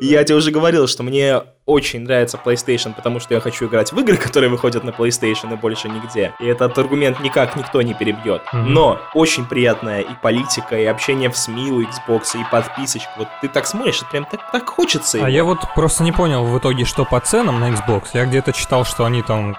[0.00, 4.00] Я тебе уже говорил, что мне очень нравится PlayStation, потому что я хочу играть в
[4.00, 6.34] игры, которые выходят на PlayStation и больше нигде.
[6.40, 8.42] И этот аргумент никак никто не перебьет.
[8.52, 8.62] Mm-hmm.
[8.64, 13.10] Но очень приятная и политика, и общение в СМИ у Xbox, и подписочка.
[13.18, 15.18] Вот ты так смотришь, прям так, так хочется.
[15.18, 15.26] Его.
[15.26, 18.08] А я вот просто не понял в итоге, что по ценам на Xbox.
[18.14, 19.56] Я где-то читал, что они там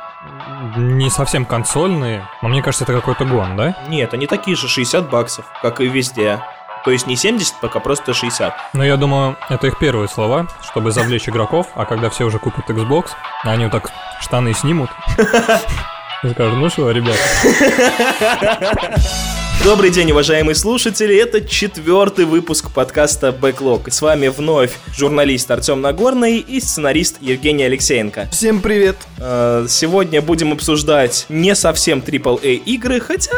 [0.76, 3.78] не совсем консольные, но мне кажется, это какой-то гон, да?
[3.88, 6.40] Нет, они такие же 60 баксов, как и везде.
[6.84, 8.54] То есть не 70, пока просто 60.
[8.74, 12.70] Ну, я думаю, это их первые слова, чтобы завлечь игроков, а когда все уже купят
[12.70, 13.10] Xbox,
[13.44, 14.90] они вот так штаны снимут.
[16.24, 17.18] И скажут, ну что, ребята.
[19.64, 21.16] Добрый день, уважаемые слушатели.
[21.16, 23.92] Это четвертый выпуск подкаста Backlog.
[23.92, 28.28] С вами вновь журналист Артем Нагорный и сценарист Евгений Алексеенко.
[28.32, 28.98] Всем привет.
[29.20, 33.32] Э, сегодня будем обсуждать не совсем AAA игры, хотя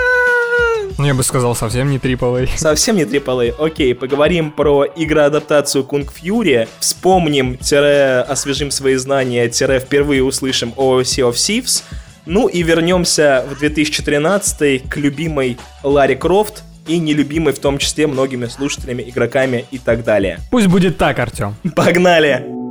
[0.98, 2.50] ну, я бы сказал, совсем не AAA.
[2.58, 3.56] Совсем не AAA.
[3.60, 6.68] Окей, поговорим про игроадаптацию Kung Fury.
[6.80, 11.84] Вспомним, тире, освежим свои знания, тире, впервые услышим о Sea of Thieves.
[12.26, 18.46] Ну и вернемся в 2013 к любимой Ларри Крофт, и нелюбимой в том числе многими
[18.48, 20.40] слушателями, игроками и так далее.
[20.52, 21.56] Пусть будет так, Артем.
[21.76, 22.63] Погнали!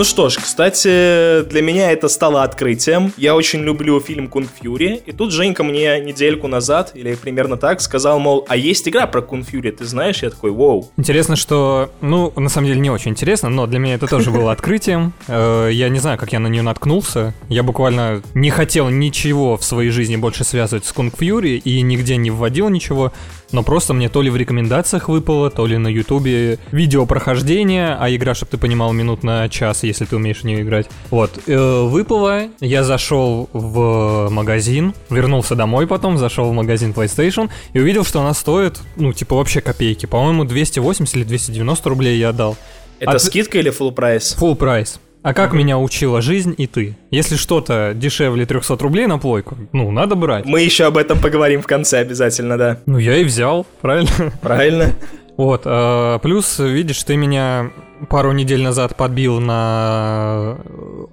[0.00, 3.12] Ну что ж, кстати, для меня это стало открытием.
[3.18, 7.82] Я очень люблю фильм Kung Fury, и тут Женька мне недельку назад, или примерно так,
[7.82, 10.22] сказал, мол, а есть игра про Kung Fury, ты знаешь?
[10.22, 10.90] Я такой, вау.
[10.96, 14.52] Интересно, что, ну, на самом деле не очень интересно, но для меня это тоже было
[14.52, 15.12] открытием.
[15.28, 17.34] Э, я не знаю, как я на нее наткнулся.
[17.50, 22.16] Я буквально не хотел ничего в своей жизни больше связывать с Kung Fury и нигде
[22.16, 23.12] не вводил ничего
[23.52, 28.10] но просто мне то ли в рекомендациях выпало, то ли на ютубе видео прохождения, а
[28.10, 30.88] игра, чтобы ты понимал, минут на час, если ты умеешь в нее играть.
[31.10, 37.80] Вот, э, выпало, я зашел в магазин, вернулся домой потом, зашел в магазин PlayStation и
[37.80, 40.06] увидел, что она стоит, ну, типа вообще копейки.
[40.06, 42.56] По-моему, 280 или 290 рублей я отдал.
[42.98, 44.36] Это а скидка или full price?
[44.38, 45.00] Full price.
[45.22, 46.96] А как меня учила жизнь и ты?
[47.10, 50.46] Если что-то дешевле 300 рублей на плойку, ну, надо брать.
[50.46, 52.80] Мы еще об этом поговорим в конце обязательно, да.
[52.86, 54.10] Ну, я и взял, правильно?
[54.40, 54.94] Правильно.
[55.36, 57.70] Вот, э, плюс, видишь, ты меня
[58.08, 60.58] пару недель назад подбил на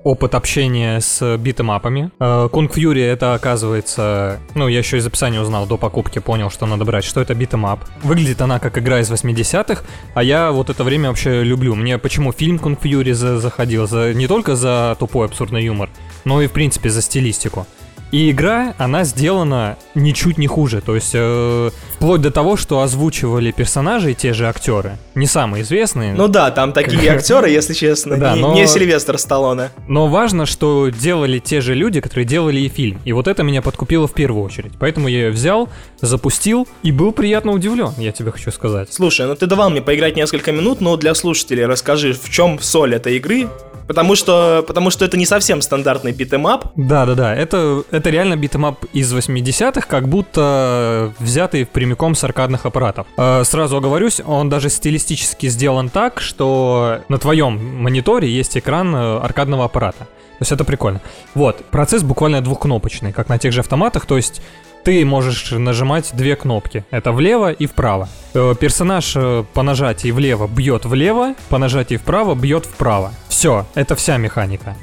[0.03, 2.11] опыт общения с beat 'em up ами.
[2.49, 4.39] Kung Fury это оказывается...
[4.55, 7.52] Ну, я еще из описания узнал до покупки, понял, что надо брать, что это beat
[7.52, 7.79] 'em up.
[8.03, 9.83] Выглядит она как игра из 80-х,
[10.13, 11.75] а я вот это время вообще люблю.
[11.75, 13.87] Мне почему фильм Кунг Фьюри заходил?
[13.87, 15.89] За, не только за тупой абсурдный юмор,
[16.25, 17.67] но и, в принципе, за стилистику.
[18.11, 20.81] И игра, она сделана ничуть не хуже.
[20.81, 24.97] То есть, э, вплоть до того, что озвучивали персонажей те же актеры.
[25.15, 26.13] Не самые известные.
[26.13, 28.53] Ну да, там такие актеры, если честно, да, не, но...
[28.53, 29.71] не Сильвестр Сталлоне.
[29.87, 33.01] Но важно, что делали те же люди, которые делали и фильм.
[33.03, 34.73] И вот это меня подкупило в первую очередь.
[34.79, 35.69] Поэтому я ее взял,
[36.01, 38.93] запустил и был приятно удивлен, я тебе хочу сказать.
[38.93, 42.95] Слушай, ну ты давал мне поиграть несколько минут, но для слушателей расскажи, в чем соль
[42.95, 43.49] этой игры,
[43.87, 46.71] Потому что, потому что это не совсем стандартный beat 'em up.
[46.75, 52.65] Да-да-да, это, это реально beat 'em up из 80-х, как будто взятый прямиком с аркадных
[52.65, 53.07] аппаратов.
[53.17, 59.19] Э, сразу оговорюсь, он даже стилистически сделан так, что на твоем мониторе есть экран э,
[59.19, 60.07] аркадного аппарата.
[60.39, 61.01] То есть это прикольно.
[61.33, 64.41] Вот, процесс буквально двухкнопочный, как на тех же автоматах, то есть
[64.83, 66.85] ты можешь нажимать две кнопки.
[66.91, 68.07] Это влево и вправо.
[68.33, 73.11] Э, персонаж э, по нажатии влево бьет влево, по нажатии вправо бьет вправо.
[73.27, 74.75] Все, это вся механика.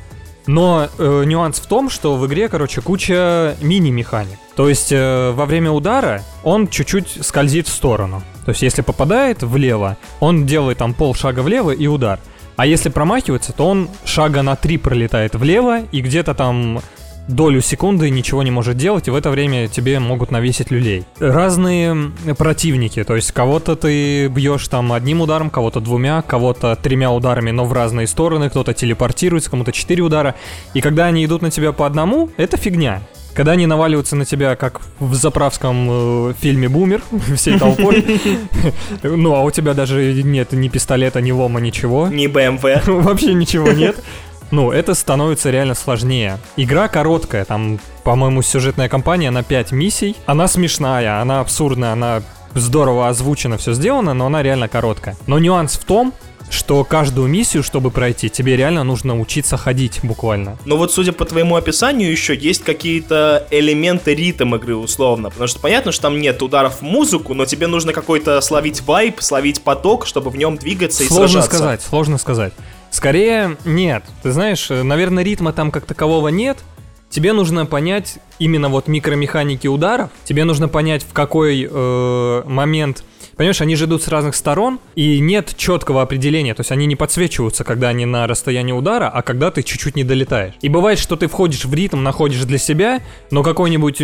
[0.46, 4.38] Но э, нюанс в том, что в игре, короче, куча мини-механик.
[4.56, 8.22] То есть э, во время удара он чуть-чуть скользит в сторону.
[8.44, 12.20] То есть если попадает влево, он делает там полшага влево и удар.
[12.56, 16.80] А если промахивается, то он шага на три пролетает влево и где-то там
[17.28, 21.04] долю секунды ничего не может делать, и в это время тебе могут навесить люлей.
[21.18, 27.50] Разные противники, то есть кого-то ты бьешь там одним ударом, кого-то двумя, кого-то тремя ударами,
[27.50, 30.34] но в разные стороны, кто-то телепортируется, кому-то четыре удара.
[30.74, 33.00] И когда они идут на тебя по одному, это фигня.
[33.34, 35.88] Когда они наваливаются на тебя, как в заправском
[36.30, 37.02] э, фильме «Бумер»,
[37.36, 38.20] всей толпой,
[39.02, 42.08] ну, а у тебя даже нет ни пистолета, ни лома, ничего.
[42.08, 42.62] Ни БМВ.
[42.86, 43.96] Вообще ничего нет
[44.50, 46.38] ну, это становится реально сложнее.
[46.56, 50.14] Игра короткая, там, по-моему, сюжетная кампания на 5 миссий.
[50.26, 52.22] Она смешная, она абсурдная, она
[52.54, 55.16] здорово озвучена, все сделано, но она реально короткая.
[55.26, 56.12] Но нюанс в том,
[56.50, 60.56] что каждую миссию, чтобы пройти, тебе реально нужно учиться ходить буквально.
[60.64, 65.60] Ну вот, судя по твоему описанию, еще есть какие-то элементы ритм игры условно, потому что
[65.60, 70.06] понятно, что там нет ударов в музыку, но тебе нужно какой-то словить вайп, словить поток,
[70.06, 71.50] чтобы в нем двигаться сложно и сражаться.
[71.50, 72.52] Сложно сказать, сложно сказать.
[72.90, 74.04] Скорее, нет.
[74.22, 76.58] Ты знаешь, наверное, ритма там как такового нет.
[77.10, 83.04] тебе нужно понять именно вот микромеханики ударов, тебе нужно понять, в какой э, момент
[83.36, 86.96] Понимаешь, они же идут с разных сторон, и нет четкого определения, то есть они не
[86.96, 90.54] подсвечиваются, когда они на расстоянии удара, а когда ты чуть-чуть не долетаешь.
[90.60, 93.00] И бывает, что ты входишь в ритм, находишь для себя,
[93.30, 94.02] но какой-нибудь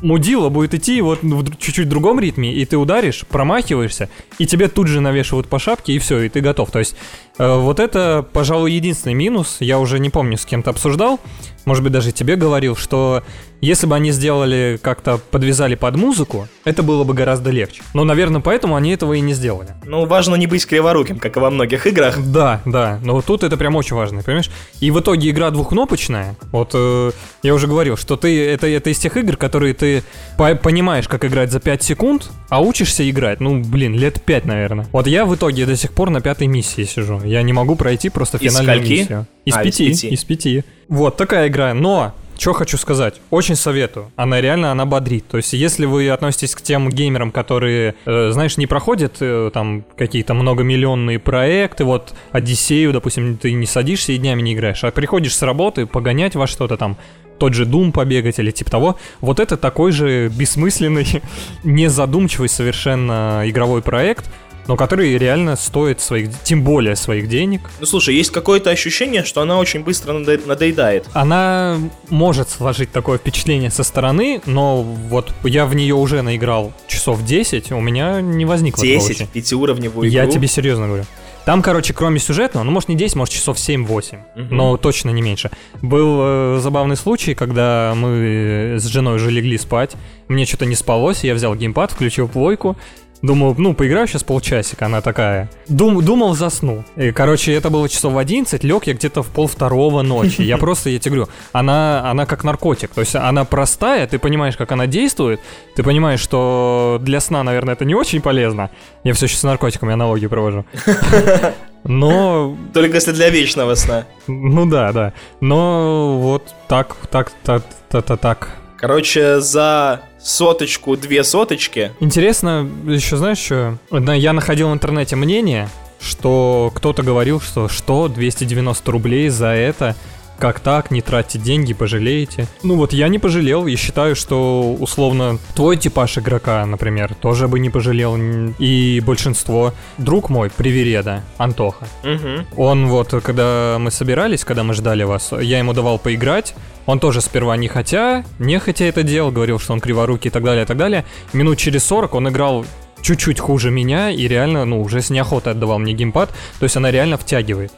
[0.00, 4.88] мудила будет идти вот в чуть-чуть другом ритме, и ты ударишь, промахиваешься, и тебе тут
[4.88, 6.70] же навешивают по шапке, и все, и ты готов.
[6.70, 6.96] То есть
[7.38, 9.56] вот это, пожалуй, единственный минус.
[9.60, 11.18] Я уже не помню, с кем-то обсуждал,
[11.64, 13.22] может быть, даже тебе говорил, что
[13.60, 17.82] если бы они сделали как-то подвязали под музыку, это было бы гораздо легче.
[17.94, 19.68] Но, наверное, поэтому они этого и не сделали.
[19.84, 22.18] Ну, важно не быть криворуким, как и во многих играх.
[22.18, 22.98] Да, да.
[23.04, 24.50] Но тут это прям очень важно, понимаешь?
[24.80, 26.34] И в итоге игра двухкнопочная.
[26.50, 27.12] Вот э,
[27.44, 30.02] я уже говорил, что ты это, это из тех игр, которые ты
[30.36, 34.86] по понимаешь, как играть за 5 секунд, а учишься играть, ну, блин, лет 5, наверное.
[34.90, 37.20] Вот я в итоге до сих пор на пятой миссии сижу.
[37.24, 39.00] Я не могу пройти просто финальную из скольки?
[39.00, 39.26] миссию.
[39.44, 39.88] Из А, из пяти.
[39.88, 40.08] пяти.
[40.08, 40.64] Из пяти.
[40.88, 41.74] Вот такая игра.
[41.74, 44.10] Но что хочу сказать, очень советую.
[44.16, 45.28] Она реально, она бодрит.
[45.28, 49.84] То есть, если вы относитесь к тем геймерам, которые, э, знаешь, не проходят э, там
[49.96, 55.36] какие-то многомиллионные проекты, вот Одиссею, допустим, ты не садишься и днями не играешь, а приходишь
[55.36, 56.96] с работы погонять во что-то там,
[57.38, 61.22] тот же Doom побегать или типа того, вот это такой же бессмысленный,
[61.64, 64.28] незадумчивый совершенно игровой проект,
[64.66, 67.62] но который реально стоит своих, тем более своих денег.
[67.80, 71.06] Ну, слушай, есть какое-то ощущение, что она очень быстро надо- надоедает.
[71.12, 71.78] Она
[72.10, 77.72] может сложить такое впечатление со стороны, но вот я в нее уже наиграл часов 10,
[77.72, 79.30] у меня не возникло такого 10, ощущения.
[79.32, 80.32] пятиуровневую Я игру.
[80.32, 81.04] тебе серьезно говорю.
[81.44, 84.56] Там, короче, кроме сюжетного, ну, может, не 10, может, часов 7-8, Мгм.
[84.56, 85.50] но точно не меньше.
[85.80, 89.90] Был э, забавный случай, когда мы с женой уже легли спать,
[90.28, 92.76] мне что-то не спалось, я взял геймпад, включил плойку,
[93.22, 95.48] Думал, ну, поиграю сейчас полчасика, она такая.
[95.68, 96.84] Дум, думал, засну.
[96.96, 100.42] И, короче, это было часов в 11, лег я где-то в пол второго ночи.
[100.42, 102.90] Я просто, я тебе говорю, она, она как наркотик.
[102.90, 105.40] То есть она простая, ты понимаешь, как она действует,
[105.76, 108.70] ты понимаешь, что для сна, наверное, это не очень полезно.
[109.04, 110.64] Я все еще с наркотиками аналогию провожу.
[111.84, 114.04] Но Только если для вечного сна.
[114.26, 115.12] ну да, да.
[115.40, 118.48] Но вот так, так, так, так, так, так.
[118.76, 121.92] Короче, за соточку, две соточки.
[122.00, 123.78] Интересно, еще знаешь что?
[123.90, 125.68] Я находил в интернете мнение,
[126.00, 129.96] что кто-то говорил, что что, 290 рублей за это?
[130.42, 132.48] Как так, не тратьте деньги, пожалеете.
[132.64, 137.60] Ну вот я не пожалел и считаю, что условно твой типаж игрока, например, тоже бы
[137.60, 138.18] не пожалел.
[138.58, 139.72] И большинство.
[139.98, 141.86] Друг мой, привереда, Антоха.
[142.02, 142.44] Мгм.
[142.56, 146.56] Он вот, когда мы собирались, когда мы ждали вас, я ему давал поиграть.
[146.86, 150.42] Он тоже сперва не хотя, не хотя это делал, говорил, что он криворукий и так
[150.42, 151.04] далее, и так далее.
[151.32, 152.66] Минут через 40 он играл
[153.00, 156.30] чуть-чуть хуже меня и реально, ну, уже с неохотой отдавал мне геймпад.
[156.58, 157.70] То есть она реально втягивает.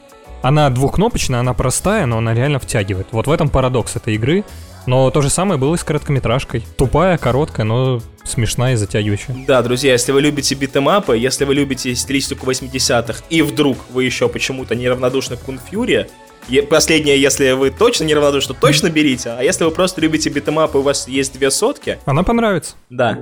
[0.45, 3.07] Она двухкнопочная, она простая, но она реально втягивает.
[3.13, 4.45] Вот в этом парадокс этой игры.
[4.85, 6.63] Но то же самое было и с короткометражкой.
[6.77, 9.35] Тупая, короткая, но смешная и затягивающая.
[9.47, 14.29] Да, друзья, если вы любите битэмапы, если вы любите стилистику 80-х, и вдруг вы еще
[14.29, 16.11] почему-то неравнодушны к Кунфьюре,
[16.49, 20.77] е- последнее, если вы точно неравнодушны, то точно берите, а если вы просто любите битэмапы,
[20.77, 22.75] у вас есть две сотки, Она понравится.
[22.91, 23.19] да.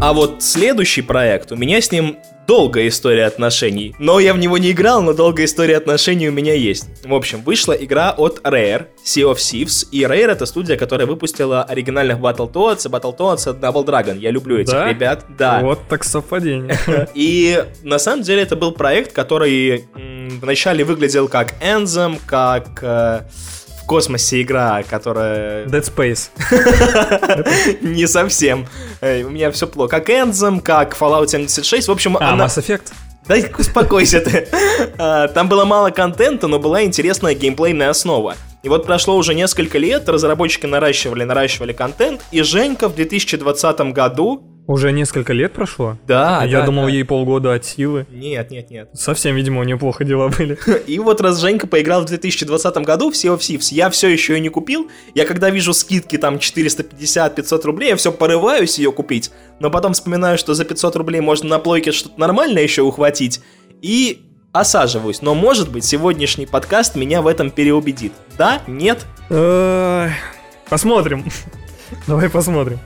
[0.00, 3.96] А вот следующий проект, у меня с ним долгая история отношений.
[3.98, 6.86] Но я в него не играл, но долгая история отношений у меня есть.
[7.04, 11.64] В общем, вышла игра от Rare, Sea of Thieves, и Rare это студия, которая выпустила
[11.64, 14.16] оригинальных Battletoads, и Battletoads и Double Dragon.
[14.18, 14.88] Я люблю этих Да?
[14.88, 15.24] ребят.
[15.36, 15.60] Да.
[15.62, 16.78] Вот так совпадение.
[17.14, 19.86] И на самом деле это был проект, который
[20.40, 23.22] вначале выглядел как Anthem, как э,
[23.88, 26.30] космосе игра, которая Dead Space.
[27.80, 28.66] не совсем.
[29.00, 29.98] У меня все плохо.
[29.98, 31.88] Как Anthem, как Fallout 76.
[31.88, 32.46] В общем, А, она...
[32.46, 32.92] Mass Effect?
[33.26, 34.48] Да успокойся ты.
[34.98, 38.36] А, Там было мало контента, но была интересная геймплейная основа.
[38.62, 44.42] И вот прошло уже несколько лет, разработчики наращивали, наращивали контент, и Женька в 2020 году...
[44.68, 45.96] Уже несколько лет прошло?
[46.06, 46.90] Да, Я да, думал, да.
[46.90, 48.06] ей полгода от силы.
[48.10, 48.90] Нет, нет, нет.
[48.92, 50.58] Совсем, видимо, у нее плохо дела были.
[50.86, 54.34] И вот раз Женька поиграл в 2020 году в Sea of Thieves, я все еще
[54.34, 54.90] ее не купил.
[55.14, 59.30] Я когда вижу скидки там 450-500 рублей, я все порываюсь ее купить.
[59.58, 63.40] Но потом вспоминаю, что за 500 рублей можно на плойке что-то нормальное еще ухватить.
[63.80, 64.20] И
[64.52, 65.22] осаживаюсь.
[65.22, 68.12] Но может быть сегодняшний подкаст меня в этом переубедит.
[68.36, 68.60] Да?
[68.66, 69.06] Нет?
[70.68, 71.24] Посмотрим.
[72.06, 72.78] Давай посмотрим.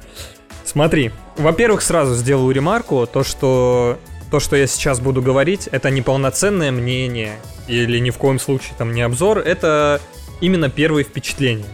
[0.72, 1.10] Смотри.
[1.36, 3.98] Во-первых, сразу сделаю ремарку, то, что
[4.30, 7.34] то, что я сейчас буду говорить, это не полноценное мнение
[7.68, 10.00] или ни в коем случае там не обзор, это
[10.40, 11.66] именно первые впечатления.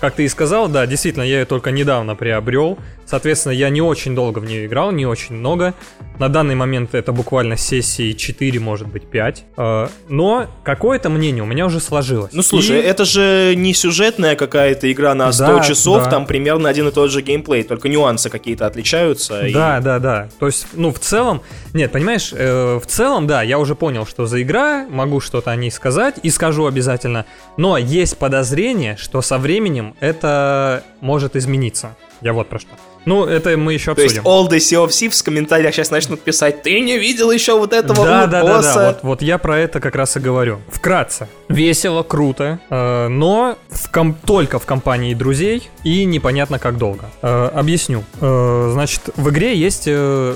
[0.00, 2.78] Как ты и сказал, да, действительно, я ее только недавно приобрел,
[3.10, 5.74] Соответственно, я не очень долго в нее играл, не очень много.
[6.20, 9.44] На данный момент это буквально сессии 4, может быть, 5.
[9.56, 12.32] Э, но какое-то мнение у меня уже сложилось.
[12.32, 12.80] Ну слушай, и...
[12.80, 16.10] это же не сюжетная какая-то игра на 100 да, часов, да.
[16.10, 19.40] там примерно один и тот же геймплей, только нюансы какие-то отличаются.
[19.52, 19.82] Да, и...
[19.82, 20.28] да, да.
[20.38, 21.42] То есть, ну, в целом,
[21.74, 25.56] нет, понимаешь, э, в целом, да, я уже понял, что за игра, могу что-то о
[25.56, 27.26] ней сказать и скажу обязательно.
[27.56, 31.96] Но есть подозрение, что со временем это может измениться.
[32.20, 32.70] Я вот про что.
[33.06, 34.22] Ну, это мы еще обсудим.
[34.22, 37.30] То есть, all the Sea of Thieves в комментариях сейчас начнут писать, ты не видел
[37.30, 38.42] еще вот этого да, да?
[38.42, 40.60] Да, да, вот, вот я про это как раз и говорю.
[40.70, 41.28] Вкратце.
[41.48, 47.06] Весело, круто, э, но в ком- только в компании друзей и непонятно как долго.
[47.22, 48.04] Э, объясню.
[48.20, 49.84] Э, значит, в игре есть...
[49.86, 50.34] Э,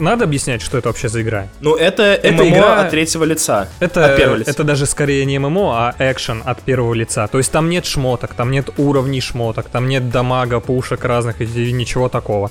[0.00, 1.48] надо объяснять, что это вообще за игра?
[1.60, 2.80] Ну, это, это ММО игра...
[2.82, 3.68] от третьего лица.
[3.80, 4.50] Это, от первого лица.
[4.50, 7.28] Это даже скорее не ММО, а экшен от первого лица.
[7.28, 11.72] То есть там нет шмоток, там нет уровней шмоток, там нет дамага, пушек разных и
[11.72, 12.50] ничего такого.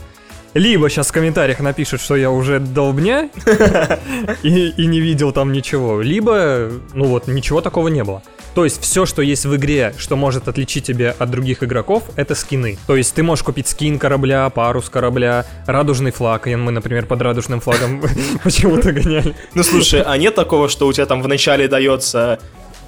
[0.54, 3.30] Либо сейчас в комментариях напишут, что я уже долбня
[4.44, 8.22] и, и не видел там ничего, либо, ну вот, ничего такого не было.
[8.54, 12.36] То есть все, что есть в игре, что может отличить тебя от других игроков, это
[12.36, 12.78] скины.
[12.86, 16.48] То есть ты можешь купить скин корабля, парус корабля, радужный флаг.
[16.48, 18.04] И мы, например, под радужным флагом
[18.44, 19.36] почему-то гоняли.
[19.54, 22.40] Ну слушай, а нет такого, что у тебя там вначале дается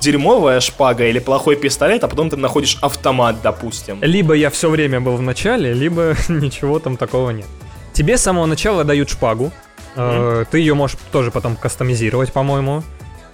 [0.03, 4.00] дерьмовая шпага или плохой пистолет, а потом ты находишь автомат, допустим.
[4.01, 7.48] Либо я все время был в начале, либо ничего там такого нет.
[7.93, 9.51] Тебе с самого начала дают шпагу.
[9.95, 10.48] Mm-hmm.
[10.51, 12.83] Ты ее можешь тоже потом кастомизировать, по-моему.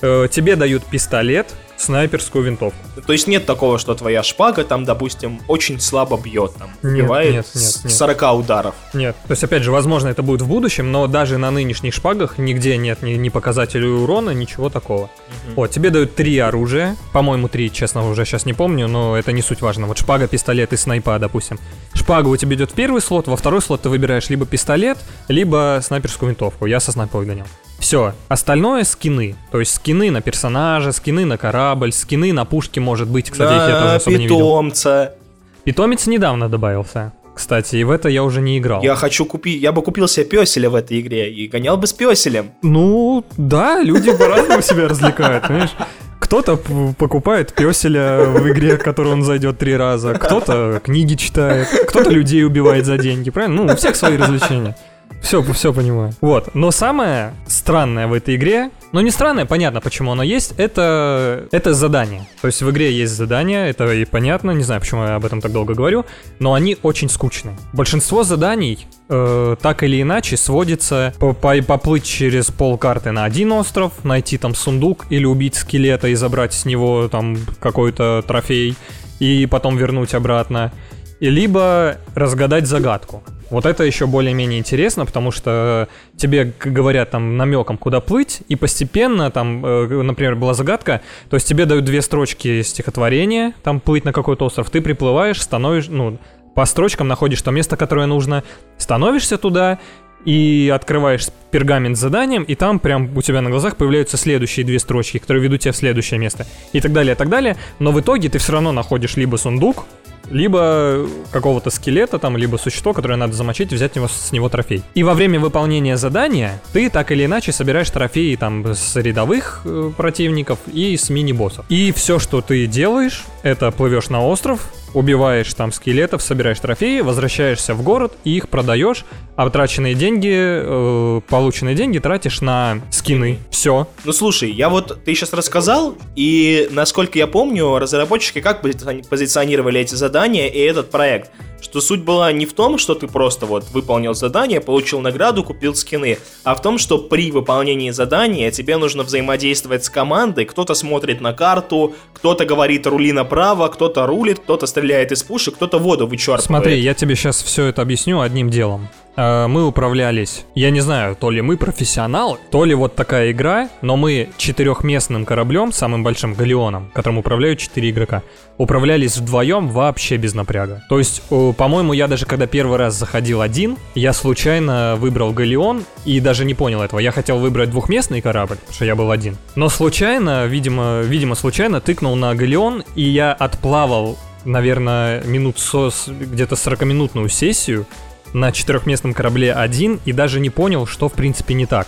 [0.01, 2.77] Э, тебе дают пистолет, снайперскую винтовку.
[3.05, 7.33] То есть нет такого, что твоя шпага там, допустим, очень слабо бьет, там, нет, бивает
[7.33, 7.93] нет, нет, нет.
[7.93, 8.75] 40 ударов.
[8.93, 12.37] Нет, то есть, опять же, возможно, это будет в будущем, но даже на нынешних шпагах
[12.37, 15.03] нигде нет ни, ни показателей урона, ничего такого.
[15.03, 15.55] Угу.
[15.55, 19.41] Вот, тебе дают три оружия, по-моему, три, честно, уже сейчас не помню, но это не
[19.41, 19.87] суть важно.
[19.87, 21.59] Вот шпага, пистолет и снайпа, допустим.
[21.93, 25.79] Шпага у тебя идет в первый слот, во второй слот ты выбираешь либо пистолет, либо
[25.81, 26.65] снайперскую винтовку.
[26.65, 27.45] Я со снайпой гонял.
[27.79, 28.13] Все.
[28.27, 29.35] Остальное скины.
[29.51, 33.29] То есть скины на персонажа, скины на корабль, скины на пушки, может быть.
[33.31, 34.89] Кстати, да, их я тоже особо питомца.
[34.89, 35.15] не видел.
[35.63, 37.13] Питомец недавно добавился.
[37.39, 38.83] Кстати, и в это я уже не играл.
[38.83, 41.93] Я хочу купить, я бы купил себе песеля в этой игре и гонял бы с
[41.93, 42.51] песелем.
[42.61, 45.71] Ну, да, люди по-разному себя развлекают, понимаешь?
[46.19, 52.09] Кто-то покупает песеля в игре, в которую он зайдет три раза, кто-то книги читает, кто-то
[52.09, 53.63] людей убивает за деньги, правильно?
[53.63, 54.75] Ну, у всех свои развлечения.
[55.21, 56.13] Все, все понимаю.
[56.21, 56.55] Вот.
[56.55, 61.73] Но самое странное в этой игре, ну не странное, понятно, почему оно есть, это, это
[61.73, 62.27] задание.
[62.41, 65.41] То есть в игре есть задания, это и понятно, не знаю, почему я об этом
[65.41, 66.05] так долго говорю,
[66.39, 67.57] но они очень скучные.
[67.73, 73.51] Большинство заданий э, так или иначе сводится по -по поплыть через пол карты на один
[73.51, 78.75] остров, найти там сундук или убить скелета и забрать с него там какой-то трофей
[79.19, 80.71] и потом вернуть обратно.
[81.19, 83.23] И либо разгадать загадку.
[83.49, 89.31] Вот это еще более-менее интересно, потому что тебе говорят там намеком, куда плыть, и постепенно
[89.31, 94.13] там, э, например, была загадка, то есть тебе дают две строчки стихотворения, там плыть на
[94.13, 96.19] какой-то остров, ты приплываешь, становишь, ну,
[96.53, 98.43] по строчкам находишь то место, которое нужно,
[98.77, 99.79] становишься туда,
[100.25, 104.79] и открываешь пергамент с заданием, и там прям у тебя на глазах появляются следующие две
[104.79, 107.55] строчки, которые ведут тебя в следующее место, и так далее, и так далее.
[107.79, 109.85] Но в итоге ты все равно находишь либо сундук,
[110.29, 114.83] либо какого-то скелета там, либо существо, которое надо замочить взять него, с него трофей.
[114.93, 119.91] И во время выполнения задания ты так или иначе собираешь трофеи там с рядовых э,
[119.95, 121.65] противников и с мини-боссов.
[121.69, 127.73] И все, что ты делаешь, это плывешь на остров, убиваешь там скелетов, собираешь трофеи, возвращаешься
[127.73, 129.05] в город и их продаешь,
[129.35, 133.39] а потраченные деньги, э, полученные деньги тратишь на скины.
[133.51, 133.87] Все.
[134.03, 139.95] Ну слушай, я вот ты сейчас рассказал, и насколько я помню, разработчики как позиционировали эти
[139.95, 141.31] задания и этот проект
[141.61, 145.75] что суть была не в том, что ты просто вот выполнил задание, получил награду, купил
[145.75, 151.21] скины, а в том, что при выполнении задания тебе нужно взаимодействовать с командой, кто-то смотрит
[151.21, 156.45] на карту, кто-то говорит рули направо, кто-то рулит, кто-то стреляет из пушек, кто-то воду вычерпывает.
[156.45, 158.89] Смотри, я тебе сейчас все это объясню одним делом.
[159.19, 163.69] Э, мы управлялись, я не знаю, то ли мы профессионалы, то ли вот такая игра,
[163.81, 168.23] но мы четырехместным кораблем, самым большим галеоном, которым управляют четыре игрока,
[168.57, 170.83] управлялись вдвоем вообще без напряга.
[170.87, 171.21] То есть,
[171.53, 176.53] по-моему, я даже когда первый раз заходил один, я случайно выбрал галеон и даже не
[176.53, 176.99] понял этого.
[176.99, 179.37] Я хотел выбрать двухместный корабль, потому что я был один.
[179.55, 186.55] Но случайно, видимо, видимо случайно тыкнул на галеон, и я отплавал наверное, минут со, где-то
[186.55, 187.85] 40-минутную сессию,
[188.33, 191.87] на четырехместном корабле один и даже не понял, что в принципе не так.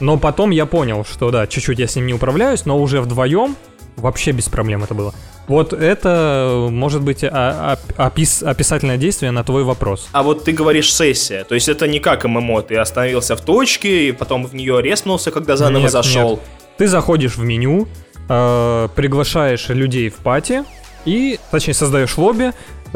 [0.00, 3.56] Но потом я понял, что да, чуть-чуть я с ним не управляюсь, но уже вдвоем
[3.96, 5.14] вообще без проблем это было.
[5.46, 10.08] Вот это может быть а, а, опис, описательное действие на твой вопрос.
[10.12, 14.08] А вот ты говоришь сессия, то есть это не как ММО, ты остановился в точке
[14.08, 16.30] и потом в нее резнулся, когда заново нет, зашел.
[16.30, 16.40] Нет.
[16.78, 17.86] Ты заходишь в меню,
[18.28, 20.64] э, приглашаешь людей в пати,
[21.04, 22.52] и, точнее, создаешь лобби,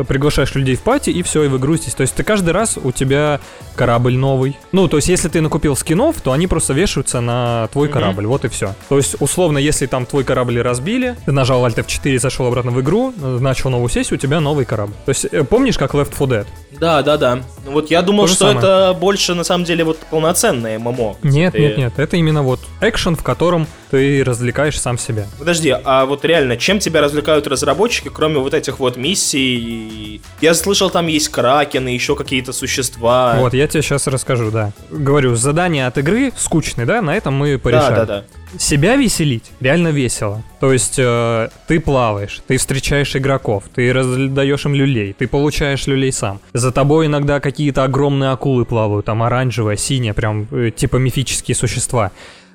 [0.06, 1.94] приглашаешь людей в пати, и все, и вы грузитесь.
[1.94, 3.40] То есть ты каждый раз у тебя
[3.74, 4.56] корабль новый.
[4.72, 7.92] Ну, то есть если ты накупил скинов, то они просто вешаются на твой mm-hmm.
[7.92, 8.74] корабль, вот и все.
[8.88, 12.80] То есть, условно, если там твой корабль разбили, ты нажал Alt F4, зашел обратно в
[12.80, 14.94] игру, начал новую сессию, у тебя новый корабль.
[15.04, 16.46] То есть, э, помнишь, как Left 4 Dead?
[16.80, 17.40] Да, да, да.
[17.64, 18.58] Вот я думал, что самое.
[18.58, 21.16] это больше, на самом деле, вот полноценное ММО.
[21.22, 21.60] Нет, ты...
[21.60, 25.26] нет, нет, это именно вот экшен, в котором ты развлекаешь сам себя.
[25.38, 30.20] Подожди, а вот реально, чем тебя развлекают разработчики, кроме вот этих вот миссий?
[30.40, 33.36] Я слышал, там есть кракены, еще какие-то существа.
[33.38, 34.72] Вот, я тебе сейчас расскажу, да.
[34.90, 37.94] Говорю, задание от игры скучный, да, на этом мы порешаем.
[37.94, 38.24] Да, да, да.
[38.56, 40.42] Себя веселить реально весело.
[40.60, 46.12] То есть э, ты плаваешь, ты встречаешь игроков, ты раздаешь им люлей, ты получаешь люлей
[46.12, 46.40] сам.
[46.52, 52.12] За тобой иногда какие-то огромные акулы плавают, там оранжевая, синяя, прям э, типа мифические существа.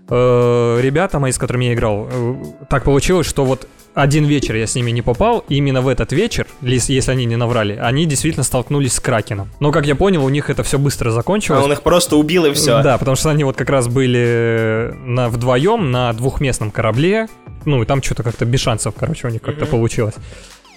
[0.10, 2.36] Э, ребята мои, с которыми я играл, э,
[2.70, 6.12] так получилось, что вот один вечер я с ними не попал, и именно в этот
[6.12, 9.50] вечер, если они не наврали, они действительно столкнулись с Кракеном.
[9.60, 11.62] Но, как я понял, у них это все быстро закончилось.
[11.62, 12.82] А он их просто убил и все.
[12.82, 17.28] Да, потому что они вот как раз были на, вдвоем на двухместном корабле,
[17.66, 19.70] ну, и там что-то как-то без шансов, короче, у них как-то mm-hmm.
[19.70, 20.16] получилось.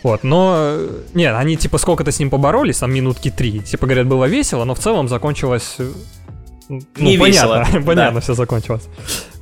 [0.02, 0.78] Вот, но...
[1.14, 3.61] Нет, они типа сколько-то с ним поборолись, там минутки три.
[3.61, 5.78] Типа, говорят, было весело, но в целом закончилось
[6.68, 7.82] ну, не понятно, весело.
[7.87, 8.20] понятно, да.
[8.20, 8.88] все закончилось.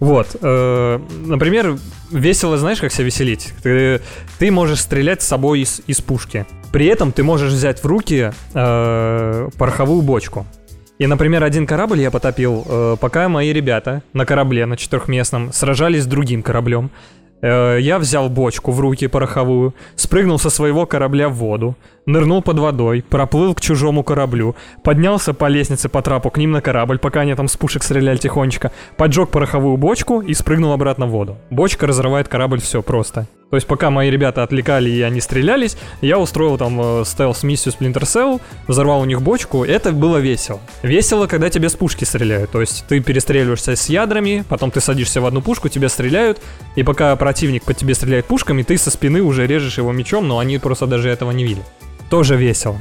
[0.01, 1.79] Вот, э, например,
[2.11, 3.53] весело, знаешь, как себя веселить?
[3.63, 4.01] Ты,
[4.39, 6.47] ты можешь стрелять с собой из, из пушки.
[6.73, 10.47] При этом ты можешь взять в руки э, пороховую бочку.
[10.99, 16.05] И, например, один корабль я потопил, э, пока мои ребята на корабле, на четырехместном, сражались
[16.05, 16.91] с другим кораблем.
[17.45, 22.59] Э, я взял бочку в руки пороховую, спрыгнул со своего корабля в воду, нырнул под
[22.59, 27.21] водой, проплыл к чужому кораблю, поднялся по лестнице по трапу к ним на корабль, пока
[27.21, 31.37] они там с пушек стреляли тихонечко, поджег пороховую бочку и спрыгнул обратно в воду.
[31.51, 33.27] Бочка разрывает корабль, все просто.
[33.51, 38.03] То есть пока мои ребята отвлекали и они стрелялись, я устроил там э, стелс-миссию Splinter
[38.03, 40.59] Cell, взорвал у них бочку, это было весело.
[40.83, 45.21] Весело, когда тебе с пушки стреляют, то есть ты перестреливаешься с ядрами, потом ты садишься
[45.21, 46.41] в одну пушку, тебя стреляют,
[46.75, 47.34] и пока противник
[47.65, 51.09] по тебе стреляет пушками, ты со спины уже режешь его мечом, но они просто даже
[51.09, 51.65] этого не видят.
[52.11, 52.79] Тоже весело.